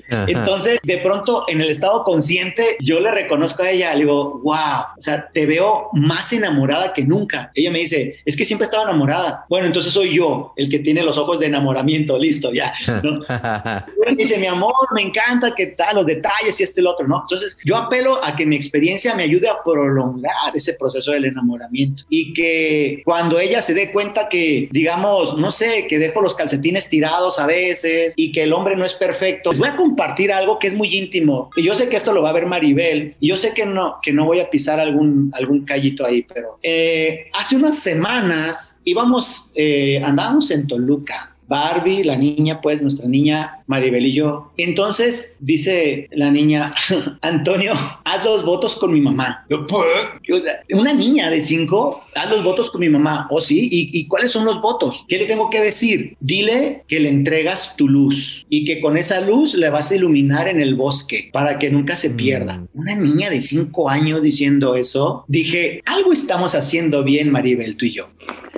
Entonces, 0.10 0.80
de 0.84 0.97
pronto, 0.97 1.45
en 1.47 1.62
el 1.62 1.69
estado 1.69 2.04
consciente, 2.04 2.78
yo 2.82 2.99
le 2.99 3.12
reconozco 3.12 3.63
a 3.63 3.69
ella, 3.69 3.93
le 3.93 4.02
digo, 4.02 4.39
wow, 4.43 4.84
o 4.97 5.02
sea, 5.02 5.30
te 5.32 5.45
veo 5.45 5.89
más 5.93 6.34
enamorada 6.34 6.93
que 6.93 7.06
nunca. 7.06 7.52
Ella 7.56 7.71
me 7.71 7.80
dice, 7.80 8.17
es 8.25 8.36
que 8.36 8.45
siempre 8.45 8.65
estaba 8.65 8.84
enamorada. 8.84 9.45
Bueno, 9.49 9.67
entonces 9.67 9.93
soy 9.93 10.15
yo 10.15 10.54
el 10.56 10.69
que 10.69 10.80
tiene 10.80 11.04
los 11.04 11.17
ojos 11.17 11.39
de 11.39 11.45
enamoramiento, 11.45 12.17
listo, 12.17 12.52
ya. 12.52 12.73
dice, 14.17 14.38
mi 14.38 14.47
amor, 14.47 14.73
me 14.93 15.02
encanta 15.02 15.54
que 15.56 15.67
tal, 15.67 15.95
los 15.95 16.06
detalles 16.06 16.60
y 16.60 16.63
esto 16.63 16.80
y 16.80 16.84
lo 16.84 16.91
otro, 16.91 17.08
¿no? 17.08 17.21
Entonces, 17.21 17.58
yo 17.63 17.75
apelo 17.75 18.23
a 18.23 18.36
que 18.36 18.45
mi 18.45 18.56
experiencia 18.56 19.15
me 19.15 19.23
ayude 19.23 19.47
a 19.47 19.62
prolongar 19.63 20.56
ese 20.56 20.73
proceso 20.73 21.12
del 21.12 21.25
enamoramiento 21.25 22.04
y 22.10 22.34
que 22.34 23.02
cuando 23.06 23.39
ella 23.39 23.62
se 23.62 23.73
dé 23.73 23.91
cuenta 23.91 24.28
que, 24.30 24.67
digamos, 24.71 25.38
no 25.38 25.52
sé, 25.52 25.88
que 25.88 25.99
dejo 25.99 26.21
los 26.21 26.36
calcetines 26.36 26.89
tirados 26.89 27.39
a 27.39 27.45
veces 27.45 28.13
y 28.15 28.32
que 28.32 28.43
el 28.43 28.54
hombre 28.54 28.75
no 28.80 28.86
es 28.86 28.96
perfecto. 28.96 29.52
Les 29.52 29.60
voy 29.60 29.68
a 29.68 29.76
compartir 29.76 30.32
algo 30.32 30.58
que 30.58 30.68
es 30.68 30.74
muy 30.74 30.96
íntimo. 30.96 31.52
Yo 31.56 31.76
sé 31.76 31.89
que 31.89 31.98
esto 31.98 32.13
lo 32.13 32.24
va 32.24 32.30
a 32.30 32.34
ver 32.34 32.48
Maribel. 32.48 33.15
Y 33.20 33.28
yo 33.30 33.38
sé 33.38 33.54
que 33.54 33.65
no, 33.65 33.98
que 34.02 34.12
no 34.12 34.26
voy 34.26 34.39
a 34.39 34.50
pisar 34.50 34.80
algún, 34.80 35.32
algún 35.34 35.65
callito 35.65 36.06
ahí, 36.06 36.24
pero 36.24 36.58
eh, 36.63 37.30
hace 37.34 37.56
unas 37.56 37.78
semanas 37.78 38.76
íbamos, 38.84 39.52
eh, 39.54 40.02
andábamos 40.04 40.50
en 40.52 40.65
Toluca 40.65 41.36
Barbie, 41.50 42.04
la 42.04 42.16
niña, 42.16 42.62
pues 42.62 42.82
nuestra 42.82 43.08
niña 43.08 43.64
Maribel 43.66 44.06
y 44.06 44.14
yo. 44.14 44.54
Entonces 44.56 45.36
dice 45.40 46.08
la 46.12 46.32
niña, 46.32 46.74
Antonio, 47.22 47.74
haz 48.06 48.24
los 48.24 48.46
votos 48.46 48.76
con 48.76 48.94
mi 48.94 49.02
mamá. 49.02 49.46
Yo, 49.50 49.66
o 49.66 50.40
sea, 50.40 50.62
una 50.72 50.94
niña 50.94 51.30
de 51.30 51.42
cinco, 51.42 52.04
haz 52.16 52.30
los 52.30 52.44
votos 52.44 52.70
con 52.70 52.82
mi 52.82 52.90
mamá. 52.90 53.28
¿O 53.32 53.36
oh, 53.38 53.42
sí? 53.42 53.68
¿Y, 53.72 54.08
cuáles 54.08 54.32
son 54.32 54.46
los 54.46 54.62
votos? 54.62 55.06
¿Qué 55.08 55.18
le 55.18 55.26
tengo 55.26 55.50
que 55.50 55.60
decir? 55.60 56.16
Dile 56.20 56.84
que 56.88 57.00
le 57.00 57.10
entregas 57.10 57.76
tu 57.76 57.88
luz 57.88 58.46
y 58.50 58.64
que 58.64 58.80
con 58.80 58.96
esa 58.96 59.20
luz 59.22 59.56
le 59.56 59.70
vas 59.70 59.92
a 59.92 59.96
iluminar 59.96 60.48
en 60.48 60.62
el 60.62 60.76
bosque 60.76 61.30
para 61.34 61.58
que 61.58 61.72
nunca 61.72 61.96
se 61.96 62.12
pierda. 62.12 62.58
Mm. 62.58 62.68
Una 62.74 62.96
niña 62.96 63.30
de 63.32 63.42
cinco 63.42 63.90
años 63.90 64.22
diciendo 64.22 64.76
eso, 64.76 65.26
dije, 65.28 65.82
algo 65.86 66.14
estamos 66.14 66.54
haciendo 66.54 67.04
bien, 67.04 67.32
Maribel, 67.32 67.76
tú 67.76 67.86
y 67.86 67.94
yo. 67.94 68.10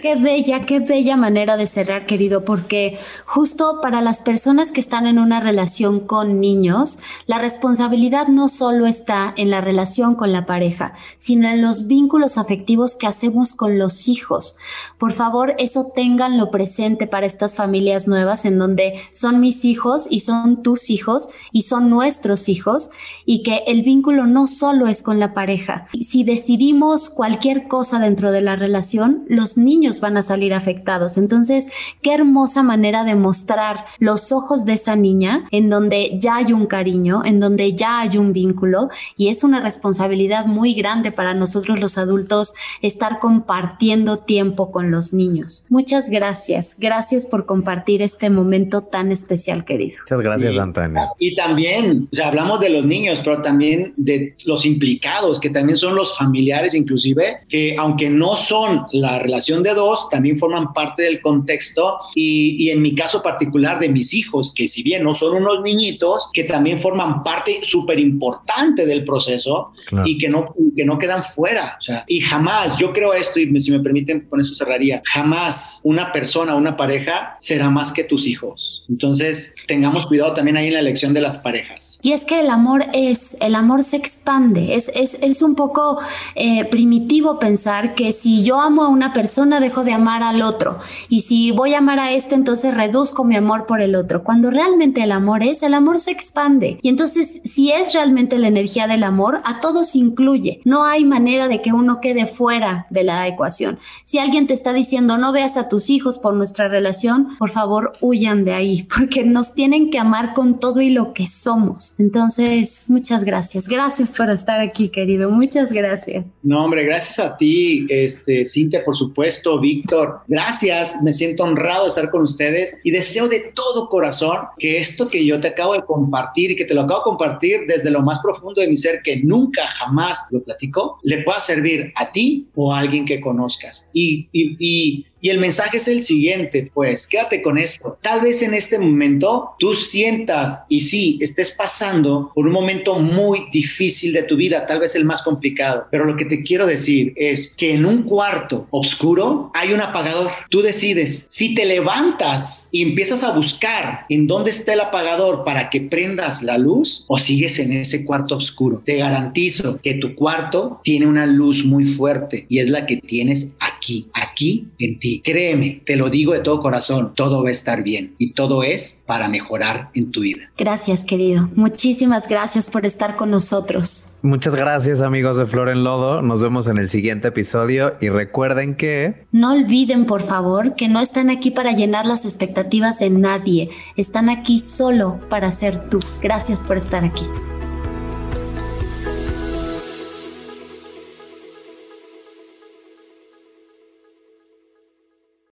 Qué 0.02 0.16
bella, 0.16 0.66
qué 0.66 0.80
bella 0.80 1.16
manera 1.16 1.58
de 1.58 1.68
cerrar, 1.68 2.08
querido, 2.08 2.44
porque 2.44 2.98
justo 3.28 3.82
para 3.84 4.02
las 4.02 4.20
personas 4.20 4.72
que 4.72 4.82
están 4.82 5.06
en 5.06 5.20
una 5.20 5.40
relación 5.40 6.00
con 6.00 6.40
niños, 6.40 6.98
la 7.28 7.38
responsabilidad 7.38 8.28
no 8.28 8.50
solo 8.50 8.88
está 8.88 9.32
en 9.38 9.52
la 9.52 9.62
relación 9.62 10.16
con 10.16 10.32
la 10.32 10.48
pareja, 10.48 10.94
sino 11.18 11.48
en 11.50 11.62
los 11.62 11.86
vínculos 11.86 12.40
afectivos 12.40 12.96
que 12.96 13.06
hacemos 13.06 13.54
con 13.54 13.78
los 13.78 14.08
hijos. 14.08 14.58
Por 14.98 15.14
favor, 15.14 15.54
eso 15.60 15.92
ténganlo 15.94 16.50
presente 16.50 17.06
para 17.06 17.28
estas 17.28 17.54
familias 17.54 18.08
nuevas 18.08 18.46
en 18.46 18.58
donde 18.58 19.02
son 19.12 19.40
mis 19.40 19.66
hijos 19.66 20.08
y 20.10 20.22
son 20.22 20.64
tus 20.64 20.90
hijos 20.90 21.30
y 21.52 21.62
son 21.62 21.92
nuestros 21.92 22.50
hijos 22.50 22.90
y 23.24 23.44
que 23.44 23.66
el 23.68 23.84
vínculo 23.84 24.26
no 24.26 24.48
solo 24.48 24.88
es 24.88 25.04
con 25.04 25.20
la 25.20 25.36
pareja. 25.36 25.86
Si 26.00 26.24
decidimos 26.24 27.12
cualquier 27.12 27.68
cosa 27.68 28.00
dentro 28.00 28.32
de 28.32 28.42
la 28.42 28.56
relación, 28.56 29.26
los 29.28 29.58
niños 29.58 29.91
van 30.00 30.18
a 30.18 30.24
salir 30.24 30.54
afectados. 30.54 31.18
Entonces, 31.18 31.68
qué 32.02 32.14
hermosa 32.14 32.64
manera 32.64 33.04
de 33.04 33.16
mostrar 33.16 33.86
los 34.00 34.32
ojos 34.32 34.66
de 34.66 34.74
esa 34.74 34.96
niña 34.96 35.48
en 35.52 35.70
donde 35.70 36.18
ya 36.20 36.38
hay 36.38 36.54
un 36.54 36.66
cariño, 36.66 37.24
en 37.26 37.40
donde 37.40 37.74
ya 37.74 38.00
hay 38.00 38.18
un 38.18 38.34
vínculo 38.34 38.90
y 39.18 39.30
es 39.30 39.44
una 39.44 39.62
responsabilidad 39.62 40.46
muy 40.46 40.74
grande 40.74 41.12
para 41.12 41.34
nosotros 41.34 41.80
los 41.80 41.98
adultos 41.98 42.54
estar 42.82 43.20
compartiendo 43.20 44.18
tiempo 44.18 44.72
con 44.72 44.92
los 44.92 45.14
niños. 45.14 45.66
Muchas 45.70 46.10
gracias. 46.10 46.76
Gracias 46.80 47.26
por 47.26 47.46
compartir 47.46 48.02
este 48.02 48.30
momento 48.30 48.82
tan 48.84 49.12
especial, 49.12 49.66
querido. 49.66 49.98
Muchas 50.04 50.20
gracias, 50.20 50.58
Antonio. 50.58 51.02
Y 51.20 51.36
también, 51.36 52.08
o 52.12 52.16
sea, 52.16 52.28
hablamos 52.28 52.60
de 52.60 52.70
los 52.70 52.86
niños, 52.86 53.22
pero 53.24 53.42
también 53.42 53.94
de 53.98 54.36
los 54.46 54.66
implicados, 54.66 55.40
que 55.40 55.50
también 55.50 55.76
son 55.76 55.96
los 55.96 56.18
familiares 56.18 56.74
inclusive, 56.74 57.40
que 57.50 57.76
aunque 57.78 58.10
no 58.10 58.36
son 58.36 58.86
la 58.92 59.20
relación 59.20 59.64
de 59.64 59.74
también 60.10 60.38
forman 60.38 60.74
parte 60.74 61.04
del 61.04 61.22
contexto 61.22 62.00
y, 62.16 62.70
en 62.70 62.82
mi 62.82 62.96
caso 62.96 63.22
particular 63.22 63.80
de 63.80 63.90
mis 63.90 64.14
hijos, 64.14 64.54
que 64.54 64.68
si 64.68 64.84
bien 64.84 65.04
no 65.04 65.16
son 65.16 65.36
unos 65.36 65.62
niñitos, 65.62 66.30
que 66.34 66.44
también 66.44 66.80
forman 66.80 67.24
parte 67.24 67.60
súper 67.64 68.00
importante 68.00 68.86
del 68.86 69.04
proceso 69.04 69.72
y 70.06 70.18
que 70.18 70.30
no, 70.30 70.54
que 70.76 70.86
no 70.86 70.98
quedan 70.98 71.24
fuera. 71.24 71.78
O 71.80 71.84
sea, 71.84 72.06
y 72.08 72.22
jamás, 72.22 72.78
yo 72.78 72.94
creo 72.94 73.14
esto, 73.14 73.40
y 73.40 73.60
si 73.60 73.72
me 73.72 73.80
permiten, 73.80 74.28
con 74.30 74.40
eso 74.42 74.56
cerraría, 74.56 75.02
jamás 75.06 75.82
una 75.84 76.12
persona, 76.12 76.56
una 76.56 76.78
pareja 76.78 77.38
será 77.40 77.70
más 77.70 77.92
que 77.92 78.04
tus 78.04 78.28
hijos. 78.28 78.84
Entonces, 78.90 79.54
tengamos 79.68 80.06
cuidado 80.08 80.34
también 80.34 80.58
ahí 80.58 80.68
en 80.68 80.74
la 80.74 80.80
elección 80.80 81.14
de 81.14 81.22
las 81.22 81.38
parejas. 81.38 81.91
Y 82.02 82.14
es 82.14 82.26
que 82.26 82.40
el 82.40 82.50
amor 82.50 82.86
es, 82.94 83.38
el 83.40 83.56
amor 83.56 83.84
se 83.84 83.98
expande. 83.98 84.76
Es, 84.76 84.90
es, 84.90 85.18
es 85.22 85.42
un 85.42 85.56
poco 85.56 86.00
eh, 86.36 86.66
primitivo 86.66 87.40
pensar 87.40 87.96
que 87.96 88.12
si 88.12 88.44
yo 88.44 88.60
amo 88.60 88.84
a 88.84 88.88
una 88.88 89.14
persona, 89.14 89.60
dejo 89.60 89.84
de 89.84 89.94
amar 89.94 90.24
al 90.24 90.42
otro. 90.42 90.80
Y 91.10 91.22
si 91.22 91.52
voy 91.52 91.74
a 91.74 91.80
amar 91.80 92.00
a 92.00 92.12
este, 92.12 92.36
entonces 92.36 92.74
reduzco 92.74 93.24
mi 93.24 93.36
amor 93.36 93.66
por 93.66 93.82
el 93.82 93.96
otro. 93.96 94.24
Cuando 94.24 94.50
realmente 94.50 95.04
el 95.04 95.12
amor 95.12 95.44
es, 95.44 95.64
el 95.64 95.74
amor 95.74 96.00
se 96.00 96.12
expande. 96.12 96.80
Y 96.82 96.90
entonces, 96.90 97.42
si 97.44 97.72
es 97.72 97.94
realmente 97.94 98.38
la 98.40 98.48
energía 98.48 98.88
del 98.88 99.04
amor, 99.04 99.42
a 99.46 99.60
todos 99.60 99.96
incluye. 99.96 100.62
No 100.66 100.86
hay 100.86 101.06
manera 101.06 101.48
de 101.48 101.62
que 101.62 101.74
uno 101.74 102.00
quede 102.02 102.26
fuera 102.26 102.88
de 102.90 103.04
la 103.04 103.28
ecuación. 103.28 103.80
Si 104.04 104.20
alguien 104.20 104.48
te 104.48 104.54
está 104.54 104.74
diciendo 104.74 105.18
no 105.18 105.32
veas 105.32 105.58
a 105.58 105.70
tus 105.70 105.90
hijos 105.90 106.18
por 106.20 106.34
nuestra 106.34 106.68
relación, 106.68 107.38
por 107.38 107.52
favor 107.52 107.94
huyan 108.02 108.46
de 108.46 108.54
ahí, 108.54 108.84
porque 108.96 109.24
nos 109.24 109.54
tienen 109.54 109.90
que 109.90 110.00
amar 110.00 110.34
con 110.34 110.60
todo 110.60 110.82
y 110.82 110.90
lo 110.90 111.14
que 111.14 111.28
somos. 111.28 111.91
Entonces, 111.98 112.84
muchas 112.88 113.24
gracias. 113.24 113.68
Gracias 113.68 114.12
por 114.12 114.30
estar 114.30 114.60
aquí, 114.60 114.90
querido. 114.90 115.30
Muchas 115.30 115.72
gracias. 115.72 116.38
No, 116.44 116.64
hombre, 116.64 116.84
gracias 116.84 117.20
a 117.20 117.38
ti, 117.38 117.86
este, 117.90 118.46
Cintia, 118.46 118.84
por 118.84 118.96
supuesto, 118.96 119.60
Víctor. 119.60 120.22
Gracias. 120.28 121.02
Me 121.02 121.14
siento 121.14 121.44
honrado 121.44 121.84
de 121.84 121.90
estar 121.90 122.10
con 122.10 122.24
ustedes 122.24 122.80
y 122.84 122.92
deseo 122.92 123.28
de 123.28 123.52
todo 123.54 123.90
corazón 123.90 124.40
que 124.58 124.80
esto 124.80 125.08
que 125.08 125.26
yo 125.26 125.40
te 125.40 125.50
acabo 125.50 125.74
de 125.74 125.84
compartir 125.84 126.52
y 126.52 126.56
que 126.56 126.66
te 126.66 126.74
lo 126.74 126.82
acabo 126.82 127.00
de 127.00 127.04
compartir 127.04 127.60
desde 127.68 127.92
lo 127.92 128.02
más 128.02 128.20
profundo 128.20 128.62
de 128.62 128.68
mi 128.68 128.76
ser, 128.76 129.02
que 129.04 129.18
nunca 129.18 129.68
jamás 129.68 130.28
lo 130.32 130.42
platico, 130.44 131.00
le 131.04 131.24
pueda 131.24 131.40
servir 131.40 131.92
a 131.96 132.12
ti 132.12 132.48
o 132.56 132.74
a 132.74 132.80
alguien 132.80 133.06
que 133.06 133.22
conozcas. 133.22 133.90
Y, 133.94 134.30
y, 134.32 134.56
y 134.60 135.06
Y 135.22 135.30
el 135.30 135.40
mensaje 135.40 135.78
es 135.78 135.88
el 135.88 136.02
siguiente, 136.02 136.72
pues 136.74 137.08
quédate 137.08 137.42
con 137.42 137.58
esto. 137.58 137.98
Tal 138.02 138.22
vez 138.22 138.42
en 138.42 138.54
este 138.54 138.80
momento 138.80 139.52
tú 139.60 139.76
sientas 139.76 140.64
y 140.68 140.82
sí, 140.82 141.20
estés 141.22 141.52
pasando 141.52 142.32
por 142.34 142.48
un 142.48 142.52
momento 142.52 142.96
muy 142.96 143.46
difícil 143.52 144.14
de 144.14 144.24
tu 144.24 144.36
vida, 144.36 144.66
tal 144.66 144.80
vez 144.80 144.96
el 144.96 145.06
más 145.06 145.22
complicado, 145.22 145.88
pero 145.92 146.06
lo 146.06 146.18
que 146.18 146.26
te 146.26 146.42
quiero 146.44 146.66
decir 146.66 147.14
es 147.16 147.54
que 147.56 147.74
en 147.74 147.86
un 147.86 148.04
cuarto 148.04 148.68
oscuro 148.72 149.52
hay 149.54 149.74
un 149.74 149.82
apagador. 149.82 150.32
Tú 150.50 150.62
decides 150.62 151.26
si 151.30 151.54
te 151.54 151.66
levantas 151.66 152.68
y 152.72 152.82
empiezas 152.82 153.24
a 153.24 153.32
buscar 153.32 154.06
en 154.10 154.28
dónde 154.28 154.52
está 154.52 154.74
el 154.74 154.80
apagador 154.80 155.44
para 155.44 155.70
que 155.70 155.82
prendas 155.82 156.42
la 156.42 156.58
luz 156.58 157.06
o 157.08 157.18
sigues 157.18 157.60
en 157.60 157.74
ese 157.74 158.06
cuarto 158.06 158.36
oscuro. 158.38 158.82
Te 158.84 158.98
garantizo 158.98 159.80
que 159.82 159.96
tu 159.96 160.16
cuarto 160.16 160.80
tiene 160.84 161.08
una 161.08 161.26
luz 161.26 161.64
muy 161.64 161.86
fuerte 161.86 162.46
y 162.50 162.60
es 162.60 162.70
la 162.70 162.86
que 162.86 162.98
tienes 162.98 163.56
aquí, 163.60 164.08
aquí 164.42 164.72
en 164.80 165.00
ti. 165.00 165.22
Créeme, 165.24 165.82
te 165.86 165.96
lo 165.96 166.10
digo 166.10 166.34
de 166.34 166.40
todo 166.40 166.62
corazón, 166.62 167.14
todo 167.16 167.44
va 167.44 167.50
a 167.50 167.52
estar 167.52 167.84
bien 167.84 168.16
y 168.18 168.34
todo 168.34 168.64
es 168.64 169.04
para 169.06 169.30
mejorar 169.30 169.90
en 169.94 170.12
tu 170.12 170.22
vida. 170.22 170.50
Gracias, 170.58 171.06
querido. 171.06 171.50
Muchísimas 171.56 172.28
gracias 172.28 172.70
por 172.70 172.86
estar 172.86 173.16
con 173.16 173.30
nosotros. 173.30 174.16
Muchas 174.24 174.56
gracias, 174.56 175.02
amigos 175.02 175.38
de 175.38 175.46
Flor 175.46 175.70
en 175.70 175.84
Lodo. 175.84 176.22
Nos 176.22 176.42
vemos 176.42 176.68
en 176.68 176.78
el 176.78 176.90
siguiente 176.90 177.28
episodio 177.28 177.96
y 178.02 178.10
recuerden 178.10 178.76
que... 178.76 179.26
No 179.32 179.54
olviden, 179.54 180.06
por 180.06 180.24
favor, 180.24 180.76
que 180.76 180.88
no 180.88 181.00
están 181.00 181.30
aquí 181.30 181.52
para 181.52 181.72
llenar 181.74 182.06
las 182.06 182.26
expectativas 182.26 183.00
de 183.00 183.10
nadie. 183.10 183.70
Están 183.96 184.30
aquí 184.30 184.60
solo 184.60 185.20
para 185.30 185.52
ser 185.52 185.90
tú. 185.90 186.00
Gracias 186.22 186.62
por 186.62 186.78
estar 186.78 187.04
aquí. 187.04 187.26